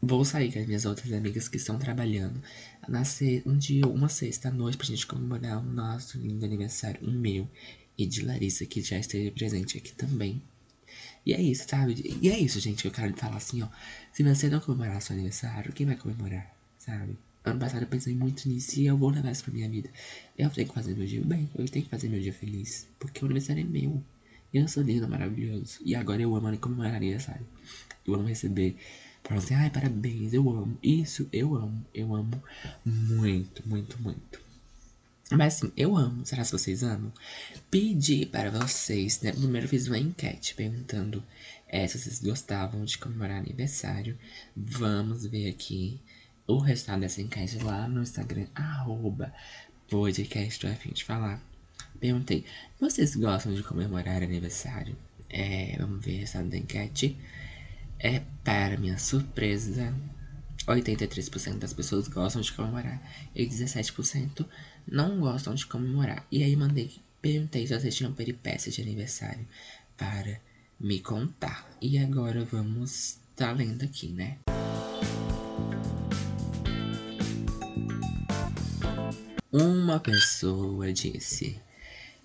vou 0.00 0.24
sair 0.24 0.52
com 0.52 0.58
as 0.58 0.66
minhas 0.66 0.84
outras 0.84 1.12
amigas 1.12 1.48
que 1.48 1.56
estão 1.56 1.78
trabalhando. 1.78 2.42
Nascer 2.86 3.42
um 3.46 3.56
dia, 3.56 3.86
uma 3.86 4.08
sexta 4.08 4.50
noite, 4.50 4.76
pra 4.76 4.86
gente 4.86 5.06
comemorar 5.06 5.58
o 5.58 5.62
nosso 5.62 6.18
lindo 6.18 6.44
aniversário, 6.44 7.00
o 7.06 7.10
meu 7.10 7.48
e 7.96 8.06
de 8.06 8.22
Larissa, 8.22 8.66
que 8.66 8.82
já 8.82 8.98
esteve 8.98 9.30
presente 9.30 9.78
aqui 9.78 9.92
também. 9.92 10.42
E 11.24 11.32
é 11.32 11.40
isso, 11.40 11.66
sabe? 11.68 12.18
E 12.20 12.28
é 12.30 12.38
isso, 12.38 12.58
gente, 12.60 12.82
que 12.82 12.88
eu 12.88 12.92
quero 12.92 13.14
falar 13.16 13.36
assim, 13.36 13.62
ó. 13.62 13.68
Se 14.12 14.22
você 14.22 14.48
não 14.48 14.60
comemorar 14.60 15.00
seu 15.02 15.14
aniversário, 15.14 15.72
quem 15.72 15.86
vai 15.86 15.96
comemorar, 15.96 16.54
sabe? 16.78 17.18
Ano 17.44 17.58
passado 17.58 17.82
eu 17.82 17.88
pensei 17.88 18.14
muito 18.14 18.48
nisso 18.48 18.80
e 18.80 18.86
eu 18.86 18.96
vou 18.96 19.10
levar 19.10 19.30
isso 19.30 19.44
pra 19.44 19.52
minha 19.52 19.68
vida. 19.68 19.90
Eu 20.36 20.50
tenho 20.50 20.68
que 20.68 20.74
fazer 20.74 20.94
meu 20.94 21.06
dia 21.06 21.22
bem, 21.24 21.48
eu 21.54 21.66
tenho 21.66 21.84
que 21.84 21.90
fazer 21.90 22.08
meu 22.08 22.20
dia 22.20 22.32
feliz. 22.32 22.86
Porque 22.98 23.22
o 23.22 23.26
aniversário 23.26 23.62
é 23.62 23.64
meu. 23.64 24.02
Eu 24.52 24.66
sou 24.68 24.82
lindo, 24.82 25.08
maravilhoso. 25.08 25.78
E 25.84 25.94
agora 25.94 26.20
eu 26.20 26.34
amo 26.34 26.58
comemorar 26.58 26.94
aniversário. 26.94 27.46
Eu 28.06 28.14
amo 28.14 28.28
receber. 28.28 28.76
Falando 29.22 29.44
assim, 29.44 29.54
ai, 29.54 29.70
parabéns, 29.70 30.32
eu 30.34 30.48
amo. 30.50 30.76
Isso, 30.82 31.28
eu 31.32 31.54
amo. 31.54 31.84
Eu 31.94 32.14
amo 32.14 32.42
muito, 32.84 33.66
muito, 33.68 34.00
muito. 34.02 34.49
Mas 35.30 35.56
assim, 35.56 35.72
eu 35.76 35.96
amo. 35.96 36.26
Será 36.26 36.44
que 36.44 36.50
vocês 36.50 36.82
amam? 36.82 37.12
Pedi 37.70 38.26
para 38.26 38.50
vocês, 38.50 39.20
né? 39.20 39.32
Primeiro 39.32 39.68
fiz 39.68 39.86
uma 39.86 39.98
enquete 39.98 40.54
perguntando 40.54 41.22
é, 41.68 41.86
se 41.86 41.98
vocês 41.98 42.20
gostavam 42.20 42.84
de 42.84 42.98
comemorar 42.98 43.38
aniversário. 43.38 44.18
Vamos 44.56 45.24
ver 45.26 45.48
aqui 45.48 46.00
o 46.46 46.58
resultado 46.58 47.00
dessa 47.00 47.22
enquete 47.22 47.58
lá 47.58 47.86
no 47.86 48.02
Instagram, 48.02 48.46
arroba 48.54 49.32
podcast 49.88 50.66
Afim 50.66 50.90
de 50.90 51.04
Falar. 51.04 51.40
Perguntei, 52.00 52.44
vocês 52.80 53.14
gostam 53.14 53.54
de 53.54 53.62
comemorar 53.62 54.22
aniversário? 54.22 54.96
É, 55.28 55.76
vamos 55.78 56.04
ver 56.04 56.16
o 56.16 56.18
resultado 56.20 56.50
da 56.50 56.56
enquete. 56.56 57.16
É, 58.00 58.22
para 58.42 58.78
minha 58.78 58.98
surpresa, 58.98 59.94
83% 60.66 61.58
das 61.58 61.72
pessoas 61.72 62.08
gostam 62.08 62.42
de 62.42 62.52
comemorar 62.52 63.00
e 63.34 63.46
17% 63.46 64.46
não 64.90 65.20
gostam 65.20 65.54
de 65.54 65.66
comemorar. 65.66 66.26
E 66.30 66.42
aí 66.42 66.54
mandei 66.56 66.90
Perguntei 67.20 67.66
se 67.66 67.78
vocês 67.78 67.94
tinham 67.94 68.14
peripécias 68.14 68.74
de 68.74 68.80
aniversário 68.80 69.46
para 69.96 70.40
me 70.78 71.00
contar. 71.00 71.68
E 71.80 71.98
agora 71.98 72.44
vamos 72.46 73.18
tá 73.36 73.52
lendo 73.52 73.84
aqui, 73.84 74.08
né? 74.08 74.38
Uma 79.52 80.00
pessoa 80.00 80.90
disse: 80.94 81.60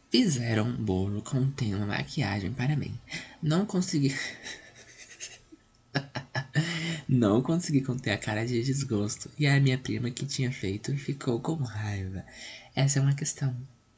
Fizeram 0.10 0.65
um 0.67 0.77
bolo 0.77 1.22
contendo 1.22 1.86
maquiagem 1.86 2.53
para 2.53 2.77
mim. 2.77 2.98
Não 3.43 3.65
consegui. 3.65 4.15
Não 7.07 7.41
consegui 7.41 7.81
conter 7.81 8.12
a 8.12 8.17
cara 8.17 8.45
de 8.45 8.63
desgosto 8.63 9.29
e 9.38 9.45
a 9.45 9.59
minha 9.59 9.77
prima 9.77 10.09
que 10.09 10.25
tinha 10.25 10.51
feito 10.51 10.95
ficou 10.97 11.39
com 11.39 11.55
raiva. 11.55 12.25
Essa 12.75 12.97
é 12.97 13.01
uma 13.01 13.13
questão 13.13 13.55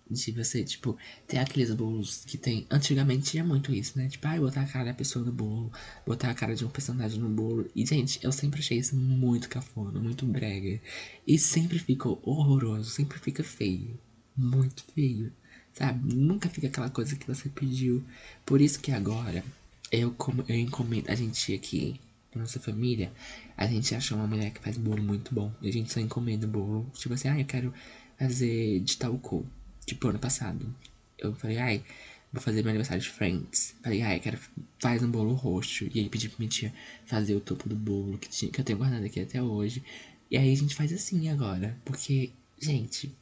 de 0.10 0.32
você, 0.32 0.64
tipo, 0.64 0.98
ter 1.26 1.38
aqueles 1.38 1.74
bolos 1.74 2.24
que 2.26 2.38
tem. 2.38 2.66
Antigamente 2.70 3.32
tinha 3.32 3.44
muito 3.44 3.74
isso, 3.74 3.98
né? 3.98 4.10
Tipo, 4.10 4.28
ai, 4.28 4.40
botar 4.40 4.62
a 4.62 4.68
cara 4.68 4.86
da 4.86 4.94
pessoa 4.94 5.24
no 5.24 5.32
bolo, 5.32 5.72
botar 6.06 6.30
a 6.30 6.34
cara 6.34 6.54
de 6.54 6.66
um 6.66 6.70
personagem 6.70 7.20
no 7.20 7.30
bolo. 7.30 7.70
E, 7.76 7.86
gente, 7.86 8.20
eu 8.24 8.32
sempre 8.32 8.60
achei 8.60 8.78
isso 8.78 8.96
muito 8.96 9.50
cafona, 9.50 10.00
muito 10.00 10.26
brega. 10.26 10.80
E 11.26 11.38
sempre 11.40 11.80
ficou 11.80 12.20
horroroso, 12.24 12.90
sempre 12.90 13.20
fica 13.20 13.44
feio. 13.44 13.98
Muito 14.36 14.84
feio. 14.94 15.32
Sabe? 15.74 16.14
Nunca 16.14 16.50
fica 16.50 16.68
aquela 16.68 16.90
coisa 16.90 17.16
que 17.16 17.28
você 17.28 17.50
pediu. 17.50 18.04
Por 18.46 18.62
isso 18.62 18.80
que 18.80 18.92
agora, 18.92 19.44
eu, 19.92 20.16
eu 20.48 20.56
encomendo. 20.56 21.10
A 21.10 21.16
gente 21.16 21.54
aqui, 21.54 22.00
nossa 22.36 22.60
família, 22.60 23.12
a 23.56 23.66
gente 23.68 23.94
achou 23.96 24.18
uma 24.18 24.28
mulher 24.28 24.52
que 24.52 24.60
faz 24.60 24.78
bolo 24.78 25.02
muito 25.02 25.34
bom. 25.34 25.52
E 25.62 25.70
a 25.70 25.72
gente 25.72 25.92
só 25.92 26.00
encomenda 26.00 26.48
bolo. 26.48 26.90
Tipo 26.94 27.14
assim, 27.14 27.30
ah, 27.30 27.40
eu 27.40 27.46
quero 27.46 27.74
fazer 28.18 28.80
de 28.82 28.98
tal 28.98 29.18
cor. 29.18 29.46
Tipo, 29.86 30.10
ano 30.10 30.20
passado. 30.20 30.74
Eu 31.18 31.34
falei, 31.36 31.58
ai, 31.58 31.84
vou 32.32 32.42
fazer 32.42 32.62
meu 32.62 32.70
aniversário 32.70 33.02
de 33.02 33.10
Friends. 33.10 33.76
Falei, 33.82 34.02
ai, 34.02 34.20
quero 34.20 34.38
faz 34.80 35.02
um 35.04 35.10
bolo 35.10 35.34
roxo. 35.34 35.90
E 35.94 36.00
aí 36.00 36.10
pedi 36.10 36.30
pra 36.30 36.38
minha 36.40 36.50
tia 36.50 36.74
fazer 37.06 37.36
o 37.36 37.40
topo 37.40 37.68
do 37.70 37.76
bolo, 37.76 38.18
que, 38.18 38.30
tinha, 38.30 38.52
que 38.52 38.60
eu 38.60 38.66
tenho 38.66 38.78
guardado 38.78 39.06
aqui 39.06 39.20
até 39.20 39.42
hoje. 39.42 39.84
E 40.30 40.38
aí 40.38 40.52
a 40.52 40.56
gente 40.56 40.76
faz 40.76 40.92
assim 40.94 41.30
agora. 41.30 41.78
Porque, 41.86 42.32
gente, 42.60 43.16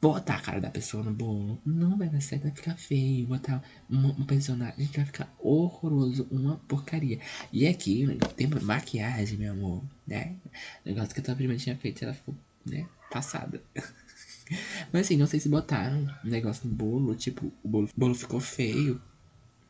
botar 0.00 0.36
a 0.36 0.40
cara 0.40 0.60
da 0.60 0.70
pessoa 0.70 1.02
no 1.02 1.12
bolo 1.12 1.60
não 1.66 1.96
vai 1.98 2.08
dar 2.08 2.20
certo, 2.20 2.42
vai 2.42 2.52
ficar 2.52 2.76
feio. 2.76 3.26
Botar 3.26 3.62
um, 3.90 4.24
personagem 4.24 4.86
vai 4.86 5.04
ficar 5.04 5.32
horroroso, 5.38 6.26
uma 6.30 6.56
porcaria. 6.68 7.18
E 7.52 7.66
aqui, 7.66 8.06
tem 8.36 8.48
maquiagem, 8.62 9.38
meu 9.38 9.52
amor, 9.52 9.82
né? 10.06 10.36
negócio 10.84 11.14
que 11.14 11.20
a 11.20 11.24
tua 11.24 11.34
prima 11.34 11.56
tinha 11.56 11.76
feito, 11.76 12.04
ela 12.04 12.14
ficou, 12.14 12.34
né, 12.64 12.86
passada. 13.10 13.62
Mas 14.92 15.06
assim, 15.06 15.16
não 15.16 15.26
sei 15.26 15.40
se 15.40 15.48
botaram 15.48 16.06
um 16.24 16.28
negócio 16.28 16.66
no 16.66 16.74
bolo, 16.74 17.14
tipo, 17.14 17.52
o 17.62 17.68
bolo, 17.68 17.86
o 17.86 18.00
bolo 18.00 18.14
ficou 18.14 18.40
feio. 18.40 19.00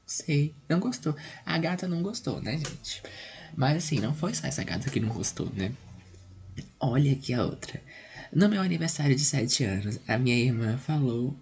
Sei, 0.07 0.55
não 0.69 0.79
gostou. 0.79 1.15
A 1.45 1.59
gata 1.59 1.87
não 1.87 2.03
gostou, 2.03 2.41
né, 2.41 2.57
gente? 2.57 3.03
Mas 3.57 3.77
assim, 3.77 3.99
não 3.99 4.15
foi 4.15 4.33
só 4.35 4.47
essa 4.47 4.63
gata 4.63 4.89
que 4.89 5.01
não 5.01 5.09
gostou, 5.09 5.51
né? 5.55 5.73
Olha 6.81 7.13
aqui 7.13 7.35
a 7.35 7.45
outra. 7.45 7.83
No 8.33 8.49
meu 8.49 8.61
aniversário 8.61 9.17
de 9.17 9.25
7 9.25 9.65
anos, 9.65 9.99
a 10.07 10.19
minha 10.19 10.37
irmã 10.37 10.77
falou. 10.77 11.35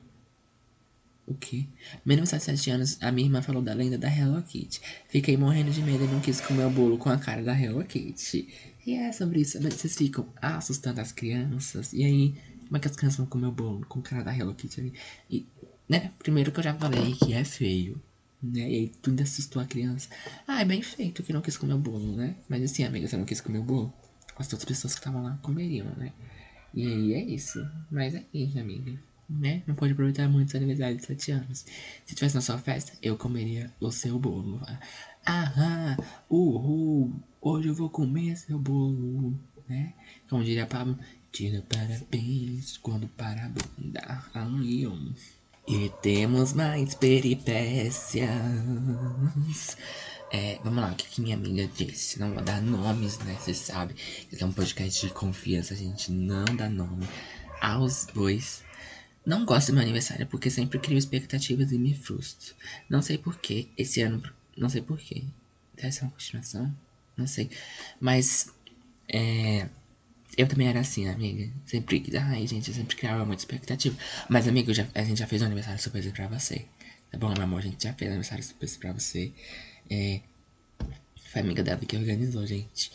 O 1.27 1.35
quê? 1.35 1.67
Meu 2.05 2.15
aniversário 2.15 2.41
de 2.41 2.61
7 2.61 2.71
anos, 2.71 2.99
a 3.01 3.11
minha 3.11 3.27
irmã 3.27 3.43
falou 3.43 3.61
da 3.61 3.75
lenda 3.75 3.99
da 3.99 4.09
Hello 4.09 4.41
Kitty. 4.43 4.81
Fiquei 5.09 5.37
morrendo 5.37 5.73
de 5.73 5.83
medo 5.83 6.05
e 6.05 6.07
não 6.07 6.21
quis 6.21 6.41
comer 6.41 6.65
o 6.65 6.71
bolo 6.71 6.97
com 6.97 7.11
a 7.11 7.19
cara 7.19 7.43
da 7.43 7.61
Hello 7.61 7.85
Kitty. 7.85 8.49
E 8.87 8.95
é 8.95 9.11
sobre 9.11 9.41
isso. 9.41 9.61
Vocês 9.61 9.97
ficam 9.97 10.29
assustando 10.41 11.01
as 11.01 11.11
crianças. 11.11 11.93
E 11.93 12.05
aí, 12.05 12.35
como 12.67 12.77
é 12.77 12.81
que 12.81 12.87
as 12.87 12.95
crianças 12.95 13.19
vão 13.19 13.27
comer 13.27 13.47
o 13.47 13.53
bolo 13.53 13.85
com 13.87 14.01
cara 14.01 14.23
da 14.23 14.37
Hello 14.37 14.55
Kitty 14.55 14.81
ali? 14.81 14.93
E, 15.29 15.45
né, 15.89 16.13
primeiro 16.21 16.53
que 16.53 16.61
eu 16.61 16.65
já 16.65 16.75
falei 16.75 17.15
que 17.15 17.33
é 17.33 17.43
feio, 17.43 18.01
né? 18.41 18.61
E 18.61 18.75
aí 18.77 18.93
tu 19.03 19.11
ainda 19.11 19.25
assustou 19.25 19.61
a 19.61 19.65
criança. 19.65 20.09
Ah, 20.47 20.61
é 20.61 20.65
bem 20.65 20.81
feito 20.81 21.25
que 21.25 21.33
não 21.33 21.41
quis 21.41 21.57
comer 21.57 21.75
o 21.75 21.79
bolo, 21.79 22.15
né? 22.15 22.37
Mas 22.49 22.63
assim, 22.63 22.85
amiga, 22.85 23.09
você 23.09 23.17
não 23.17 23.25
quis 23.25 23.41
comer 23.41 23.59
o 23.59 23.65
bolo? 23.65 23.93
As 24.39 24.53
outras 24.53 24.65
pessoas 24.65 24.95
que 24.95 25.01
estavam 25.01 25.25
lá 25.25 25.37
comeriam, 25.43 25.87
né? 25.97 26.13
E 26.77 27.15
é 27.15 27.23
isso. 27.23 27.67
Mas 27.91 28.15
é 28.15 28.23
isso, 28.33 28.59
amiga. 28.59 28.93
Né? 29.29 29.63
Não 29.67 29.75
pode 29.75 29.93
aproveitar 29.93 30.29
muito 30.29 30.53
seu 30.53 30.59
aniversário 30.59 30.97
de 30.97 31.05
7 31.05 31.33
anos. 31.33 31.65
Se 32.05 32.15
tivesse 32.15 32.37
na 32.37 32.41
sua 32.41 32.59
festa, 32.59 32.93
eu 33.03 33.17
comeria 33.17 33.73
o 33.81 33.91
seu 33.91 34.19
bolo. 34.19 34.61
Aham, 35.27 35.97
uhul, 36.31 37.13
hoje 37.41 37.69
eu 37.69 37.75
vou 37.75 37.91
comer 37.91 38.37
seu 38.37 38.57
bolo, 38.57 39.35
né? 39.69 39.93
Como 40.29 40.45
diria 40.45 40.67
Pablo, 40.67 40.97
Tira 41.37 41.63
parabéns 41.69 42.79
quando 42.79 43.09
para 43.09 43.45
a 43.45 43.49
bunda. 43.51 44.25
E 45.69 45.91
temos 46.01 46.55
mais 46.55 46.95
peripécias. 46.95 48.25
É, 50.31 50.59
vamos 50.63 50.83
lá, 50.83 50.91
o 50.91 50.95
que, 50.97 51.07
que 51.07 51.21
minha 51.21 51.37
amiga 51.37 51.69
disse? 51.69 52.19
Não 52.19 52.33
vou 52.33 52.43
dar 52.43 52.61
nomes, 52.61 53.19
né? 53.21 53.37
Você 53.41 53.55
sabe. 53.55 53.95
Esse 54.33 54.43
é 54.43 54.47
um 54.47 54.53
podcast 54.53 55.07
de 55.07 55.13
confiança, 55.13 55.75
a 55.75 55.77
gente 55.77 56.11
não 56.11 56.45
dá 56.57 56.69
nome 56.69 57.07
aos 57.61 58.07
dois. 58.07 58.65
Não 59.25 59.45
gosto 59.45 59.69
do 59.69 59.75
meu 59.75 59.83
aniversário 59.83 60.27
porque 60.27 60.49
sempre 60.51 60.79
crio 60.79 60.97
expectativas 60.97 61.73
e 61.73 61.79
me 61.79 61.95
frustro. 61.95 62.55
Não 62.89 63.03
sei 63.03 63.19
porquê. 63.19 63.67
Esse 63.77 64.01
ano. 64.03 64.23
Não 64.57 64.69
sei 64.69 64.81
porquê. 64.83 65.25
Deve 65.75 65.93
ser 65.93 66.03
uma 66.05 66.13
continuação? 66.13 66.73
Não 67.17 67.27
sei. 67.27 67.51
Mas. 68.01 68.53
É. 69.09 69.69
Eu 70.37 70.47
também 70.47 70.69
era 70.69 70.81
assim, 70.81 71.09
amiga. 71.09 71.51
Sempre. 71.65 72.05
Ai, 72.17 72.47
gente, 72.47 72.69
eu 72.69 72.75
sempre 72.75 72.95
criava 72.95 73.25
muita 73.25 73.43
expectativa. 73.43 73.97
Mas, 74.29 74.47
amigo, 74.47 74.73
já, 74.73 74.87
a 74.95 75.03
gente 75.03 75.19
já 75.19 75.27
fez 75.27 75.43
um 75.43 75.47
aniversário 75.47 75.81
surpresa 75.81 76.11
pra 76.11 76.29
você. 76.29 76.67
Tá 77.11 77.19
bom, 77.19 77.33
meu 77.33 77.43
amor? 77.43 77.61
A 77.61 77.63
gente 77.63 77.83
já 77.83 77.93
fez 77.95 78.09
um 78.09 78.15
aniversário 78.15 78.45
surpresa 78.45 78.79
pra 78.79 78.93
você. 78.93 79.33
É. 79.91 80.21
Foi 81.31 81.41
amiga 81.41 81.63
dela 81.63 81.81
que 81.81 81.97
organizou, 81.97 82.47
gente. 82.47 82.91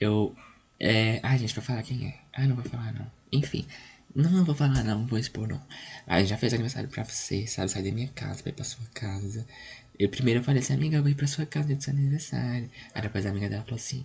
Eu. 0.00 0.34
É. 0.78 1.20
Ai, 1.22 1.38
gente, 1.38 1.54
pra 1.54 1.62
falar 1.62 1.82
quem 1.82 2.06
é. 2.06 2.18
Ah, 2.32 2.46
não 2.46 2.56
vou 2.56 2.64
falar, 2.64 2.92
não. 2.92 3.10
Enfim. 3.32 3.66
Não, 4.14 4.30
não 4.30 4.44
vou 4.44 4.54
falar, 4.54 4.84
não, 4.84 5.06
vou 5.06 5.18
expor, 5.18 5.48
não. 5.48 5.60
A 6.06 6.20
gente 6.20 6.28
já 6.28 6.36
fez 6.36 6.52
aniversário 6.52 6.88
pra 6.88 7.02
você, 7.02 7.46
sabe? 7.46 7.70
Sair 7.70 7.84
da 7.84 7.92
minha 7.92 8.08
casa, 8.08 8.42
pra 8.42 8.50
ir 8.50 8.54
pra 8.54 8.64
sua 8.64 8.84
casa. 8.92 9.46
Eu 9.98 10.08
primeiro 10.08 10.42
falei 10.42 10.60
assim, 10.60 10.74
amiga, 10.74 10.98
eu 10.98 11.02
vou 11.02 11.10
ir 11.10 11.14
pra 11.14 11.26
sua 11.26 11.46
casa 11.46 11.74
de 11.74 11.82
seu 11.82 11.94
aniversário. 11.94 12.70
Aí 12.94 13.00
depois 13.02 13.24
a 13.24 13.30
amiga 13.30 13.48
dela 13.48 13.62
falou 13.62 13.76
assim, 13.76 14.04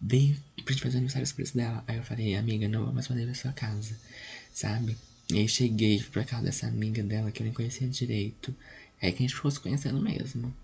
vem 0.00 0.36
pra 0.64 0.72
gente 0.72 0.82
fazer 0.82 0.96
o 0.96 0.98
aniversário 0.98 1.26
surpresa 1.26 1.54
dela. 1.56 1.84
Aí 1.88 1.96
eu 1.96 2.04
falei, 2.04 2.36
amiga, 2.36 2.68
não 2.68 2.86
vamos 2.86 3.06
fazer 3.06 3.26
na 3.26 3.34
sua 3.34 3.52
casa, 3.52 3.98
sabe? 4.52 4.96
E 5.30 5.38
aí 5.38 5.48
cheguei 5.48 6.02
pra 6.04 6.24
casa 6.24 6.44
dessa 6.44 6.66
amiga 6.68 7.02
dela 7.02 7.32
que 7.32 7.42
eu 7.42 7.44
nem 7.44 7.52
conhecia 7.52 7.88
direito. 7.88 8.54
É 9.00 9.10
que 9.10 9.18
a 9.18 9.26
gente 9.26 9.34
fosse 9.34 9.58
conhecendo 9.58 10.00
mesmo. 10.00 10.54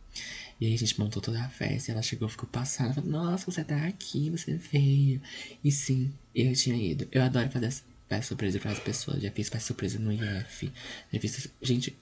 E 0.60 0.66
aí 0.66 0.74
a 0.74 0.78
gente 0.78 0.98
montou 0.98 1.20
toda 1.20 1.42
a 1.42 1.48
festa, 1.48 1.92
ela 1.92 2.02
chegou, 2.02 2.28
ficou 2.28 2.48
passada, 2.48 2.94
falou, 2.94 3.10
nossa, 3.10 3.50
você 3.50 3.64
tá 3.64 3.86
aqui, 3.86 4.30
você 4.30 4.54
veio. 4.54 5.20
E 5.62 5.70
sim, 5.70 6.12
eu 6.34 6.52
tinha 6.54 6.76
ido. 6.76 7.08
Eu 7.10 7.22
adoro 7.22 7.50
fazer 7.50 7.72
festa 8.08 8.28
surpresa 8.28 8.58
para 8.58 8.72
as 8.72 8.78
pessoas. 8.78 9.22
Já 9.22 9.30
fiz 9.30 9.48
festa 9.48 9.66
surpresa 9.66 9.98
no 9.98 10.12
IF. 10.12 10.72
Já 11.12 11.20
fiz. 11.20 11.50
Gente, 11.60 11.96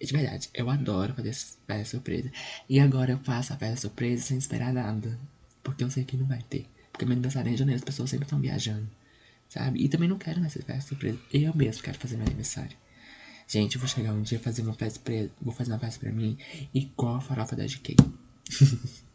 de 0.00 0.12
verdade, 0.12 0.48
eu 0.54 0.70
adoro 0.70 1.14
fazer 1.14 1.34
festa 1.66 1.84
surpresa. 1.84 2.30
E 2.68 2.78
agora 2.78 3.12
eu 3.12 3.18
faço 3.18 3.52
a 3.52 3.56
festa 3.56 3.76
surpresa 3.76 4.22
sem 4.22 4.38
esperar 4.38 4.72
nada. 4.72 5.18
Porque 5.62 5.82
eu 5.82 5.90
sei 5.90 6.04
que 6.04 6.16
não 6.16 6.26
vai 6.26 6.42
ter. 6.48 6.66
Porque 6.92 7.04
meu 7.04 7.12
aniversário 7.12 7.50
é 7.50 7.52
em 7.52 7.56
janeiro, 7.56 7.78
as 7.78 7.84
pessoas 7.84 8.10
sempre 8.10 8.24
estão 8.24 8.40
viajando. 8.40 8.88
Sabe? 9.48 9.82
E 9.82 9.88
também 9.88 10.08
não 10.08 10.18
quero 10.18 10.40
mais 10.40 10.54
festa 10.54 10.80
surpresa. 10.80 11.18
Eu 11.32 11.54
mesmo 11.54 11.82
quero 11.82 11.98
fazer 11.98 12.16
meu 12.16 12.26
aniversário. 12.26 12.76
Gente, 13.48 13.76
eu 13.76 13.80
vou 13.80 13.88
chegar 13.88 14.12
um 14.12 14.22
dia 14.22 14.40
fazer 14.40 14.62
uma 14.62 14.74
festa 14.74 14.94
surpresa. 14.94 15.30
Vou 15.40 15.54
fazer 15.54 15.72
uma 15.72 15.78
festa 15.78 16.00
pra 16.00 16.12
mim 16.12 16.36
igual 16.74 17.16
a 17.16 17.20
farofa 17.20 17.54
da 17.54 17.64
GK. 17.64 17.96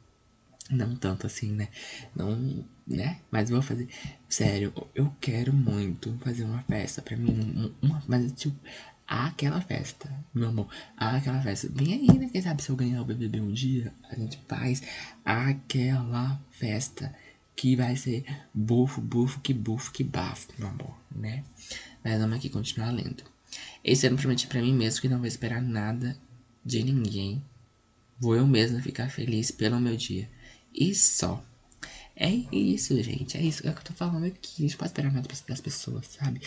não 0.72 0.96
tanto 0.96 1.28
assim, 1.28 1.52
né? 1.52 1.68
Não, 2.16 2.66
né? 2.88 3.20
Mas 3.30 3.50
vou 3.50 3.62
fazer. 3.62 3.90
Sério, 4.30 4.74
eu 4.96 5.14
quero 5.20 5.52
muito 5.52 6.18
fazer 6.24 6.46
uma 6.46 6.64
festa 6.64 7.02
pra 7.02 7.18
mim. 7.18 7.74
Uma, 7.82 8.02
mas 8.08 8.32
tipo, 8.32 8.58
aquela 9.06 9.60
festa, 9.60 10.10
meu 10.34 10.48
amor. 10.48 10.70
Aquela 10.96 11.42
festa. 11.42 11.70
Vem 11.70 11.94
aí, 11.94 12.18
né? 12.18 12.30
Quem 12.32 12.42
sabe 12.42 12.64
se 12.64 12.70
eu 12.70 12.76
ganhar 12.78 13.02
o 13.02 13.06
BBB 13.06 13.42
um 13.42 13.52
dia, 13.52 13.94
a 14.10 14.16
gente 14.16 14.40
faz 14.48 14.82
aquela 15.26 16.42
festa 16.52 17.14
que 17.54 17.76
vai 17.76 17.98
ser 17.98 18.24
bufo, 18.54 19.02
bufo, 19.02 19.42
que 19.42 19.54
bufo, 19.54 19.92
que 19.92 20.04
bafo, 20.04 20.48
meu 20.58 20.70
amor, 20.70 20.98
né? 21.14 21.44
Mas 22.04 22.20
vamos 22.20 22.38
aqui 22.38 22.50
continuar 22.50 22.92
lendo. 22.92 23.31
Esse 23.84 24.08
ano 24.08 24.18
prometi 24.18 24.48
pra 24.48 24.62
mim 24.62 24.74
mesmo 24.74 25.02
que 25.02 25.10
não 25.10 25.18
vou 25.18 25.28
esperar 25.28 25.62
nada 25.62 26.18
de 26.64 26.84
ninguém. 26.84 27.44
Vou 28.20 28.36
eu 28.36 28.46
mesmo 28.46 28.80
ficar 28.82 29.10
feliz 29.10 29.50
pelo 29.50 29.80
meu 29.80 29.96
dia. 29.96 30.30
E 30.74 30.94
só. 30.94 31.44
É 32.16 32.30
isso, 32.30 33.02
gente. 33.02 33.36
É 33.38 33.42
isso 33.42 33.68
é 33.68 33.72
que 33.72 33.80
eu 33.80 33.84
tô 33.84 33.94
falando 33.94 34.26
aqui. 34.26 34.64
A 34.64 34.68
gente 34.68 34.78
pode 34.78 34.90
esperar 34.92 35.12
nada 35.12 35.28
das 35.28 35.62
pessoas, 35.62 36.06
sabe? 36.06 36.40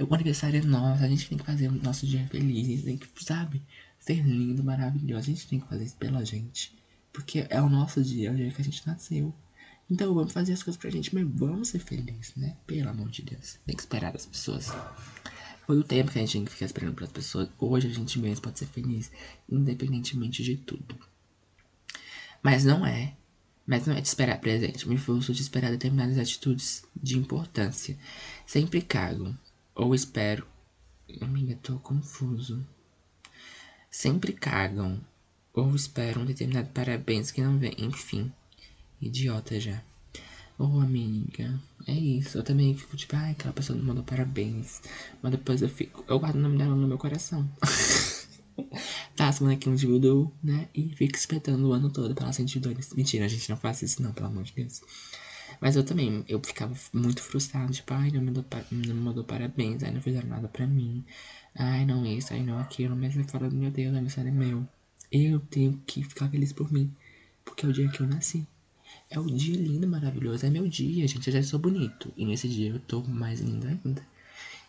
O 0.00 0.12
aniversário 0.12 0.58
é 0.58 0.64
nosso. 0.64 1.04
A 1.04 1.08
gente 1.08 1.28
tem 1.28 1.38
que 1.38 1.44
fazer 1.44 1.68
o 1.68 1.72
nosso 1.72 2.06
dia 2.06 2.26
feliz. 2.28 2.82
Tem 2.82 2.96
que, 2.96 3.06
sabe? 3.24 3.62
Ser 4.00 4.24
lindo, 4.26 4.64
maravilhoso. 4.64 5.30
A 5.30 5.34
gente 5.34 5.46
tem 5.46 5.60
que 5.60 5.68
fazer 5.68 5.84
isso 5.84 5.96
pela 5.96 6.24
gente. 6.24 6.76
Porque 7.12 7.46
é 7.48 7.60
o 7.60 7.68
nosso 7.68 8.02
dia, 8.02 8.30
é 8.30 8.32
o 8.32 8.36
dia 8.36 8.50
que 8.50 8.60
a 8.60 8.64
gente 8.64 8.84
nasceu. 8.86 9.32
Então 9.88 10.14
vamos 10.14 10.32
fazer 10.32 10.52
as 10.52 10.62
coisas 10.62 10.80
pra 10.80 10.90
gente, 10.90 11.14
mas 11.14 11.26
vamos 11.28 11.68
ser 11.68 11.80
felizes, 11.80 12.34
né? 12.36 12.56
Pelo 12.66 12.88
amor 12.88 13.08
de 13.08 13.22
Deus. 13.22 13.58
Tem 13.66 13.74
que 13.74 13.82
esperar 13.82 14.12
das 14.12 14.26
pessoas. 14.26 14.70
Foi 15.70 15.78
o 15.78 15.84
tempo 15.84 16.10
que 16.10 16.18
a 16.18 16.22
gente 16.22 16.32
tinha 16.32 16.44
que 16.44 16.50
ficar 16.50 16.66
esperando 16.66 16.96
pelas 16.96 17.12
pessoas. 17.12 17.48
Hoje 17.56 17.86
a 17.86 17.92
gente 17.92 18.18
mesmo 18.18 18.42
pode 18.42 18.58
ser 18.58 18.66
feliz, 18.66 19.08
independentemente 19.48 20.42
de 20.42 20.56
tudo. 20.56 20.98
Mas 22.42 22.64
não 22.64 22.84
é. 22.84 23.14
Mas 23.64 23.86
não 23.86 23.94
é 23.94 24.00
de 24.00 24.08
esperar 24.08 24.40
presente. 24.40 24.88
Me 24.88 24.98
forço 24.98 25.32
de 25.32 25.40
esperar 25.40 25.70
determinadas 25.70 26.18
atitudes 26.18 26.84
de 27.00 27.16
importância. 27.16 27.96
Sempre 28.44 28.82
cago. 28.82 29.32
Ou 29.72 29.94
espero. 29.94 30.44
Amiga, 31.20 31.56
tô 31.62 31.78
confuso. 31.78 32.66
Sempre 33.88 34.32
cagam. 34.32 35.00
Ou 35.52 35.72
esperam 35.76 36.22
um 36.22 36.26
determinado 36.26 36.70
parabéns 36.70 37.30
que 37.30 37.40
não 37.40 37.60
vem. 37.60 37.76
Enfim. 37.78 38.32
Idiota 39.00 39.60
já. 39.60 39.80
Ô, 40.60 40.64
oh, 40.64 40.80
amiga, 40.80 41.58
é 41.86 41.94
isso. 41.94 42.36
Eu 42.36 42.42
também 42.42 42.76
fico 42.76 42.94
tipo, 42.94 43.16
ai, 43.16 43.30
aquela 43.30 43.54
pessoa 43.54 43.78
me 43.78 43.82
mandou 43.82 44.04
parabéns. 44.04 44.82
Mas 45.22 45.32
depois 45.32 45.62
eu 45.62 45.70
fico, 45.70 46.04
eu 46.06 46.18
guardo 46.18 46.36
o 46.36 46.38
nome 46.38 46.58
dela 46.58 46.74
no 46.74 46.86
meu 46.86 46.98
coração. 46.98 47.50
Faço 49.16 49.42
bonequinho 49.42 49.74
de 49.74 49.86
voodoo, 49.86 50.30
né? 50.44 50.68
E 50.74 50.90
fico 50.94 51.16
espetando 51.16 51.66
o 51.66 51.72
ano 51.72 51.88
todo 51.90 52.14
pra 52.14 52.24
ela 52.24 52.34
sentir 52.34 52.60
dores. 52.60 52.92
Mentira, 52.92 53.24
a 53.24 53.28
gente 53.28 53.48
não 53.48 53.56
faz 53.56 53.80
isso 53.80 54.02
não, 54.02 54.12
pelo 54.12 54.26
amor 54.26 54.44
de 54.44 54.52
Deus. 54.52 54.82
Mas 55.62 55.76
eu 55.76 55.82
também, 55.82 56.26
eu 56.28 56.38
ficava 56.44 56.74
muito 56.92 57.22
frustrado, 57.22 57.72
tipo, 57.72 57.94
ai, 57.94 58.10
não 58.10 58.20
me, 58.20 58.26
mandou, 58.26 58.44
não 58.70 58.94
me 58.94 59.00
mandou 59.00 59.24
parabéns, 59.24 59.82
ai, 59.82 59.92
não 59.92 60.02
fizeram 60.02 60.28
nada 60.28 60.46
pra 60.46 60.66
mim. 60.66 61.02
Ai, 61.54 61.86
não 61.86 62.04
isso, 62.04 62.34
ai, 62.34 62.42
não 62.42 62.58
aquilo. 62.58 62.94
Mas 62.94 63.16
eu 63.16 63.24
falo, 63.24 63.50
meu 63.50 63.70
Deus, 63.70 63.94
aniversário 63.94 64.28
é 64.28 64.32
meu. 64.32 64.68
Eu 65.10 65.40
tenho 65.40 65.82
que 65.86 66.04
ficar 66.04 66.28
feliz 66.28 66.52
por 66.52 66.70
mim. 66.70 66.94
Porque 67.46 67.64
é 67.64 67.68
o 67.70 67.72
dia 67.72 67.88
que 67.88 68.02
eu 68.02 68.06
nasci. 68.06 68.46
É 69.10 69.18
o 69.18 69.26
dia 69.26 69.56
lindo, 69.56 69.88
maravilhoso. 69.88 70.46
É 70.46 70.50
meu 70.50 70.68
dia, 70.68 71.06
gente. 71.08 71.26
Eu 71.26 71.32
já 71.32 71.42
sou 71.42 71.58
bonito. 71.58 72.12
E 72.16 72.24
nesse 72.24 72.48
dia 72.48 72.70
eu 72.70 72.78
tô 72.78 73.02
mais 73.02 73.40
lindo 73.40 73.66
ainda. 73.66 74.06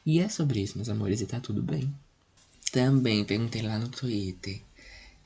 E 0.04 0.19
é 0.19 0.27
sobre 0.27 0.62
isso, 0.62 0.77
meus 0.77 0.89
amores, 0.89 1.21
e 1.21 1.27
tá 1.27 1.39
tudo 1.39 1.62
bem. 1.62 1.93
Também 2.71 3.23
perguntei 3.23 3.62
lá 3.62 3.77
no 3.77 3.88
Twitter. 3.88 4.60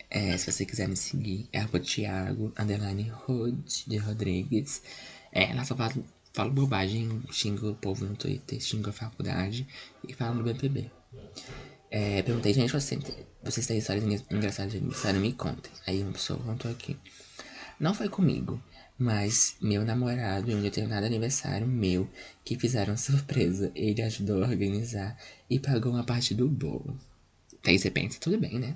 É, 0.09 0.37
se 0.37 0.51
você 0.51 0.65
quiser 0.65 0.89
me 0.89 0.97
seguir, 0.97 1.47
é 1.53 1.63
o 1.63 1.79
Thiago, 1.79 2.51
underline 2.59 3.09
Rod, 3.09 3.55
de 3.87 3.97
Rodrigues. 3.97 4.81
É, 5.31 5.53
lá 5.53 5.63
só 5.63 5.77
falo, 5.77 6.05
falo 6.33 6.51
bobagem, 6.51 7.23
xingo 7.31 7.69
o 7.69 7.75
povo 7.75 8.05
no 8.05 8.17
Twitter, 8.17 8.59
xingo 8.59 8.89
a 8.89 8.93
faculdade 8.93 9.65
e 10.05 10.13
falo 10.13 10.35
no 10.35 10.43
BPB. 10.43 10.91
É, 11.89 12.21
perguntei, 12.21 12.53
gente, 12.53 12.73
você, 12.73 12.99
vocês 13.41 13.65
têm 13.65 13.77
histórias 13.77 14.03
engraçadas 14.29 14.73
de? 14.73 14.81
Me 14.81 15.31
contem. 15.31 15.71
Aí 15.87 16.03
uma 16.03 16.11
pessoa 16.11 16.37
contou 16.39 16.69
aqui. 16.69 16.97
Não 17.79 17.93
foi 17.93 18.09
comigo, 18.09 18.61
mas 18.97 19.55
meu 19.61 19.83
namorado, 19.83 20.49
em 20.49 20.55
um 20.55 20.61
determinado 20.61 21.05
aniversário 21.05 21.67
meu, 21.67 22.09
que 22.43 22.57
fizeram 22.57 22.95
surpresa, 22.95 23.71
ele 23.75 24.01
ajudou 24.01 24.43
a 24.43 24.47
organizar 24.47 25.17
e 25.49 25.59
pagou 25.59 25.91
uma 25.91 26.03
parte 26.03 26.33
do 26.33 26.47
bolo. 26.47 26.97
Aí 27.65 27.77
você 27.77 27.91
pensa, 27.91 28.19
tudo 28.19 28.37
bem, 28.39 28.59
né? 28.59 28.75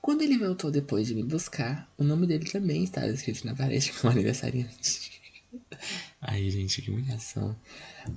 Quando 0.00 0.22
ele 0.22 0.36
voltou 0.36 0.70
depois 0.70 1.06
de 1.06 1.14
me 1.14 1.22
buscar, 1.22 1.90
o 1.96 2.04
nome 2.04 2.26
dele 2.26 2.50
também 2.50 2.84
estava 2.84 3.08
escrito 3.08 3.46
na 3.46 3.54
parede 3.54 3.92
como 3.92 4.12
aniversariante. 4.12 5.22
Ai, 6.20 6.50
gente, 6.50 6.82
que 6.82 6.90
humilhação. 6.90 7.56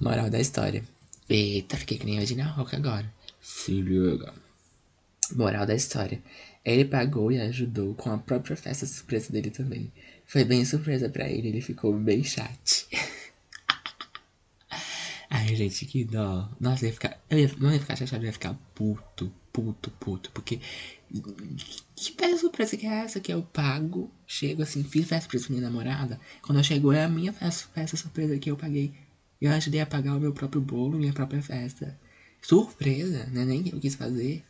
Moral 0.01 0.29
da 0.29 0.39
história. 0.39 0.83
Eita, 1.29 1.77
fiquei 1.77 1.97
que 1.97 2.05
nem 2.05 2.19
a 2.19 2.35
na 2.35 2.51
Roca 2.51 2.75
agora. 2.77 3.13
Se 3.41 3.71
liga. 3.71 4.33
Moral 5.33 5.65
da 5.65 5.75
história. 5.75 6.21
Ele 6.63 6.83
pagou 6.83 7.31
e 7.31 7.39
ajudou 7.39 7.93
com 7.95 8.11
a 8.11 8.17
própria 8.17 8.57
festa 8.57 8.85
surpresa 8.85 9.31
dele 9.31 9.49
também. 9.49 9.91
Foi 10.27 10.43
bem 10.43 10.65
surpresa 10.65 11.09
para 11.09 11.29
ele, 11.29 11.47
ele 11.47 11.61
ficou 11.61 11.97
bem 11.97 12.21
chat. 12.21 12.85
Ai, 15.29 15.55
gente, 15.55 15.85
que 15.85 16.03
dó. 16.03 16.49
Nossa, 16.59 16.83
eu 16.83 16.89
ia 16.89 16.93
ficar. 16.93 17.17
Eu 17.29 17.39
ia, 17.39 17.51
não 17.57 17.71
ia 17.71 17.79
ficar 17.79 17.95
chateado, 17.95 18.25
eu 18.25 18.27
ia 18.27 18.33
ficar 18.33 18.53
puto, 18.75 19.31
puto, 19.53 19.89
puto. 19.91 20.29
Porque. 20.31 20.59
Que 21.95 22.11
festa 22.11 22.37
surpresa 22.37 22.75
que 22.75 22.85
é 22.85 23.05
essa? 23.05 23.21
Que 23.21 23.31
eu 23.31 23.41
pago, 23.41 24.11
chego 24.25 24.63
assim, 24.63 24.83
fiz 24.83 25.07
festa 25.07 25.29
pra 25.29 25.39
minha 25.49 25.61
namorada. 25.61 26.19
Quando 26.41 26.57
eu 26.59 26.63
chego, 26.63 26.91
é 26.91 27.05
a 27.05 27.09
minha 27.09 27.31
festa, 27.31 27.69
festa 27.73 27.95
surpresa 27.95 28.37
que 28.37 28.51
eu 28.51 28.57
paguei. 28.57 28.93
Eu 29.39 29.51
ajudei 29.51 29.79
a 29.79 29.85
pagar 29.85 30.17
o 30.17 30.19
meu 30.19 30.33
próprio 30.33 30.59
bolo, 30.59 30.97
minha 30.97 31.13
própria 31.13 31.41
festa. 31.41 31.97
Surpresa, 32.41 33.25
né? 33.27 33.45
Nem 33.45 33.69
eu 33.69 33.79
quis 33.79 33.95
fazer. 33.95 34.43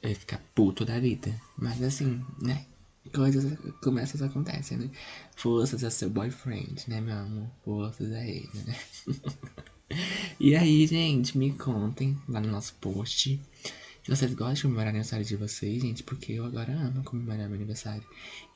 Eu 0.00 0.10
ia 0.10 0.16
ficar 0.16 0.40
puto 0.54 0.84
da 0.84 1.00
vida. 1.00 1.34
Mas 1.58 1.82
assim, 1.82 2.24
né? 2.40 2.64
Coisas 3.06 3.58
como 3.82 3.98
essas 3.98 4.22
acontecem, 4.22 4.78
né? 4.78 4.90
Forças 5.34 5.82
a 5.84 5.90
seu 5.90 6.10
boyfriend, 6.10 6.84
né, 6.88 7.00
meu 7.00 7.16
amor? 7.16 7.50
Forças 7.64 8.12
a 8.12 8.26
ele, 8.26 8.50
né? 8.66 8.76
e 10.40 10.54
aí, 10.54 10.86
gente, 10.86 11.36
me 11.36 11.52
contem 11.52 12.16
lá 12.28 12.40
no 12.40 12.50
nosso 12.50 12.74
post 12.74 13.40
se 14.06 14.10
vocês 14.14 14.34
gostam 14.34 14.54
de 14.54 14.62
comemorar 14.62 14.86
o 14.86 14.90
aniversário 14.90 15.26
de 15.26 15.34
vocês, 15.34 15.82
gente, 15.82 16.04
porque 16.04 16.34
eu 16.34 16.44
agora 16.44 16.72
amo 16.72 17.02
comemorar 17.02 17.48
meu 17.48 17.56
aniversário. 17.56 18.04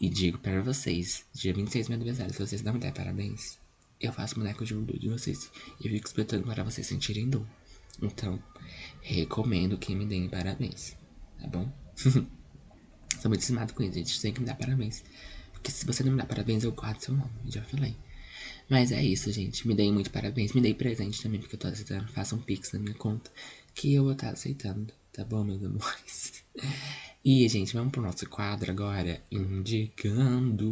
E 0.01 0.09
digo 0.09 0.39
para 0.39 0.63
vocês, 0.63 1.25
dia 1.35 1.53
26 1.53 1.87
é 1.87 1.89
meu 1.89 1.97
aniversário, 1.97 2.33
se 2.33 2.39
vocês 2.39 2.63
não 2.63 2.75
me 2.75 2.79
der 2.79 2.95
parabéns, 2.95 3.59
eu 4.01 4.13
faço 4.13 4.37
boneco 4.37 4.65
de 4.65 4.81
de 4.81 5.09
vocês. 5.09 5.51
Eu 5.83 5.91
fico 5.91 6.07
esperando 6.07 6.45
para 6.45 6.63
vocês 6.63 6.87
sentirem 6.87 7.29
dor. 7.29 7.45
Então, 8.01 8.41
recomendo 9.03 9.77
que 9.77 9.93
me 9.93 10.07
deem 10.07 10.29
parabéns, 10.29 10.97
tá 11.41 11.49
bom? 11.49 11.69
Sou 13.21 13.29
muito 13.29 13.43
cismado 13.45 13.75
com 13.75 13.83
isso, 13.83 13.93
gente. 13.93 14.19
Tem 14.19 14.33
que 14.33 14.41
me 14.41 14.47
dar 14.47 14.55
parabéns. 14.55 15.05
Porque 15.53 15.71
se 15.71 15.85
você 15.85 16.03
não 16.03 16.13
me 16.13 16.19
dá 16.19 16.25
parabéns, 16.25 16.65
eu 16.65 16.73
guardo 16.73 17.03
seu 17.03 17.15
nome. 17.15 17.31
Já 17.45 17.63
falei. 17.63 17.95
Mas 18.67 18.93
é 18.93 19.05
isso, 19.05 19.31
gente. 19.31 19.69
Me 19.69 19.75
deem 19.75 19.93
muito 19.93 20.11
parabéns. 20.11 20.55
Me 20.55 20.63
dei 20.63 20.73
presente 20.73 21.23
também, 21.23 21.39
porque 21.39 21.55
eu 21.55 21.61
tô 21.61 21.69
aceitando. 21.69 22.09
Faça 22.09 22.35
um 22.35 22.39
pix 22.39 22.73
na 22.73 22.79
minha 22.79 22.95
conta. 22.95 23.31
Que 23.75 23.93
eu 23.93 24.05
vou 24.05 24.13
estar 24.13 24.31
aceitando. 24.31 24.91
Tá 25.13 25.23
bom, 25.23 25.45
meus 25.45 25.63
amores? 25.63 26.43
E, 27.23 27.47
gente, 27.47 27.75
vamos 27.75 27.93
pro 27.93 28.01
nosso 28.01 28.27
quadro 28.27 28.71
agora. 28.71 29.23
Indicando. 29.31 30.71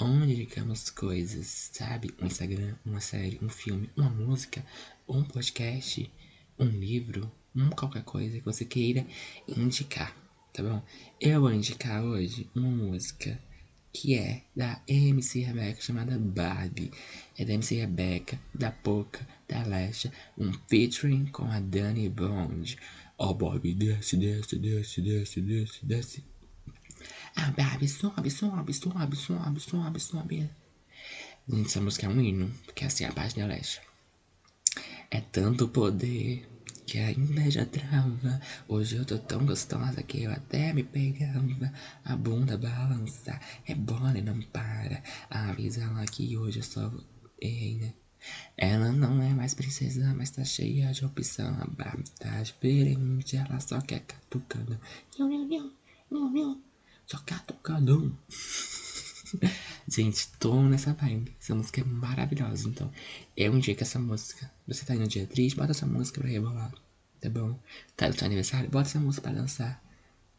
Onde 0.00 0.32
indicamos 0.32 0.88
coisas, 0.88 1.68
sabe? 1.74 2.14
Um 2.18 2.24
Instagram, 2.24 2.76
uma 2.86 3.00
série, 3.00 3.38
um 3.42 3.50
filme, 3.50 3.90
uma 3.94 4.08
música, 4.08 4.64
um 5.06 5.22
podcast, 5.22 6.10
um 6.58 6.64
livro, 6.64 7.30
um 7.54 7.68
qualquer 7.68 8.04
coisa 8.04 8.38
que 8.38 8.44
você 8.46 8.64
queira 8.64 9.06
indicar 9.46 10.16
tá 10.52 10.62
bom? 10.62 10.82
Eu 11.20 11.40
vou 11.40 11.52
indicar 11.52 12.02
hoje 12.02 12.48
uma 12.54 12.68
música 12.68 13.40
que 13.92 14.14
é 14.14 14.42
da 14.54 14.80
MC 14.86 15.40
Rebeca 15.40 15.80
chamada 15.80 16.18
Barbie. 16.18 16.90
É 17.36 17.44
da 17.44 17.54
MC 17.54 17.76
Rebeca, 17.76 18.38
da 18.54 18.70
Poca, 18.70 19.26
da 19.48 19.62
Lesha, 19.64 20.12
um 20.38 20.52
featuring 20.68 21.26
com 21.26 21.44
a 21.44 21.60
Dani 21.60 22.08
Bond. 22.08 22.76
Ó, 23.18 23.30
oh, 23.30 23.34
Barbie, 23.34 23.74
desce, 23.74 24.16
desce, 24.16 24.58
desce, 24.58 25.00
desce, 25.00 25.40
desce, 25.40 25.86
desce. 25.86 26.24
Ah, 27.36 27.50
Barbie, 27.52 27.88
sobe, 27.88 28.30
sobe, 28.30 28.72
sobe, 28.72 29.16
sobe, 29.16 29.60
sobe, 29.60 30.00
sobe. 30.00 30.50
Gente, 31.48 31.66
essa 31.66 31.80
música 31.80 32.06
é 32.06 32.08
um 32.08 32.20
hino, 32.20 32.52
porque 32.64 32.84
assim, 32.84 33.04
a 33.04 33.12
parte 33.12 33.38
da 33.38 33.46
Lesha. 33.46 33.80
É 35.10 35.20
tanto 35.20 35.68
poder 35.68 36.48
que 36.90 36.98
a 36.98 37.12
inveja 37.12 37.64
trava. 37.64 38.40
Hoje 38.66 38.96
eu 38.96 39.04
tô 39.04 39.16
tão 39.16 39.46
gostosa 39.46 40.02
que 40.02 40.24
eu 40.24 40.32
até 40.32 40.72
me 40.72 40.82
pegava. 40.82 41.72
A 42.04 42.16
bunda 42.16 42.58
balança, 42.58 43.38
é 43.64 43.76
bola 43.76 44.18
e 44.18 44.20
não 44.20 44.40
para. 44.42 45.00
Avisa 45.30 45.82
ela 45.82 46.04
que 46.06 46.36
hoje 46.36 46.58
eu 46.58 46.64
só 46.64 46.92
errei, 47.40 47.76
né? 47.76 47.94
Ela 48.56 48.90
não 48.90 49.22
é 49.22 49.28
mais 49.28 49.54
princesa, 49.54 50.12
mas 50.16 50.30
tá 50.30 50.42
cheia 50.42 50.90
de 50.90 51.04
opção. 51.04 51.56
A 51.60 51.66
barba 51.66 52.02
tá 52.18 52.42
diferente, 52.42 53.36
ela 53.36 53.60
só 53.60 53.80
quer 53.80 54.00
catucando. 54.00 54.76
Não, 55.16 55.28
não, 55.28 55.46
não, 55.46 55.72
não, 56.10 56.32
não. 56.32 56.62
Só 57.06 57.18
catucando. 57.18 58.18
Gente, 59.90 60.28
tô 60.38 60.62
nessa 60.62 60.94
vibe. 60.94 61.34
Essa 61.40 61.52
música 61.52 61.80
é 61.80 61.84
maravilhosa. 61.84 62.68
Então, 62.68 62.92
eu 63.36 63.56
indico 63.56 63.82
essa 63.82 63.98
música. 63.98 64.48
Você 64.68 64.84
tá 64.84 64.94
no 64.94 65.08
dia 65.08 65.26
triste, 65.26 65.56
bota 65.56 65.72
essa 65.72 65.84
música 65.84 66.20
pra 66.20 66.30
rebolar. 66.30 66.72
Tá 67.20 67.28
bom? 67.28 67.58
Tá 67.96 68.06
no 68.06 68.14
seu 68.14 68.24
aniversário, 68.24 68.70
bota 68.70 68.88
essa 68.88 69.00
música 69.00 69.22
pra 69.28 69.40
dançar. 69.40 69.82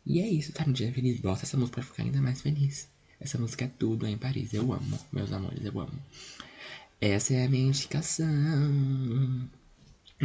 E 0.06 0.22
é 0.22 0.28
isso, 0.28 0.54
tá 0.54 0.66
no 0.66 0.72
dia 0.72 0.92
feliz, 0.94 1.20
bota 1.20 1.44
essa 1.44 1.58
música 1.58 1.82
pra 1.82 1.84
ficar 1.84 2.04
ainda 2.04 2.22
mais 2.22 2.42
feliz. 2.42 2.88
Essa 3.20 3.38
música 3.38 3.66
é 3.66 3.68
tudo 3.68 4.08
em 4.08 4.18
Paris. 4.18 4.54
Eu 4.54 4.72
amo, 4.72 4.98
meus 5.12 5.34
amores, 5.34 5.66
eu 5.66 5.78
amo. 5.78 6.00
Essa 7.02 7.34
é 7.34 7.46
a 7.46 7.50
minha 7.50 7.68
indicação. 7.68 8.30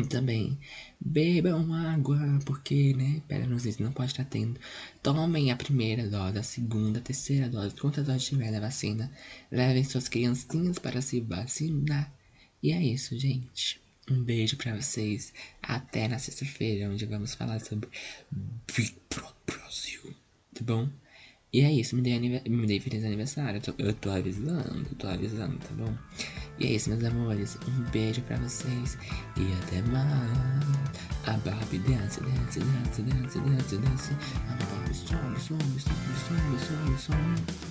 Também 0.04 0.58
bebam 1.00 1.72
água, 1.72 2.18
porque, 2.44 2.92
né? 2.94 3.22
Pera, 3.26 3.46
não 3.46 3.58
sei 3.58 3.72
se 3.72 3.82
não 3.82 3.92
pode 3.92 4.10
estar 4.10 4.24
tendo. 4.24 4.60
Tomem 5.02 5.50
a 5.50 5.56
primeira 5.56 6.08
dose, 6.08 6.38
a 6.38 6.42
segunda, 6.42 6.98
a 6.98 7.02
terceira 7.02 7.48
dose, 7.48 7.74
quantas 7.74 8.06
doses 8.06 8.26
tiver 8.26 8.52
da 8.52 8.60
vacina. 8.60 9.10
Levem 9.50 9.84
suas 9.84 10.08
criancinhas 10.08 10.78
para 10.78 11.00
se 11.00 11.20
vacinar. 11.20 12.12
E 12.62 12.72
é 12.72 12.82
isso, 12.82 13.18
gente. 13.18 13.80
Um 14.10 14.22
beijo 14.22 14.56
para 14.56 14.76
vocês. 14.76 15.32
Até 15.62 16.08
na 16.08 16.18
sexta-feira, 16.18 16.90
onde 16.90 17.06
vamos 17.06 17.34
falar 17.34 17.60
sobre 17.60 17.88
Big 18.30 18.96
Brother 19.08 19.34
Brasil. 19.46 20.14
Tá 20.54 20.62
bom? 20.62 20.90
E 21.56 21.62
é 21.62 21.72
isso, 21.72 21.96
me 21.96 22.02
dei, 22.02 22.20
me 22.20 22.66
dei 22.66 22.78
feliz 22.78 23.02
aniversário. 23.02 23.56
Eu 23.56 23.62
tô, 23.62 23.74
eu 23.78 23.94
tô 23.94 24.10
avisando, 24.10 24.84
tô 24.98 25.06
avisando, 25.06 25.56
tá 25.56 25.72
bom? 25.72 25.90
E 26.58 26.66
é 26.66 26.72
isso, 26.72 26.90
meus 26.90 27.02
amores. 27.02 27.58
Um 27.66 27.82
beijo 27.90 28.20
pra 28.24 28.36
vocês. 28.36 28.98
E 29.38 29.52
até 29.62 29.80
mais. 29.90 30.66
A 31.24 31.32
Barbie 31.38 31.78
dance, 31.78 32.20
dance, 32.20 32.60
dance, 32.60 33.00
dance, 33.00 33.38
dance, 33.38 33.76
dance. 33.78 34.12
A 34.50 34.64
Barbie 34.66 34.94
sobe, 34.94 35.40
sobe, 35.40 35.80
sobe, 35.80 35.96
sobe, 36.28 36.98
sobe, 36.98 37.00
sobe. 37.00 37.65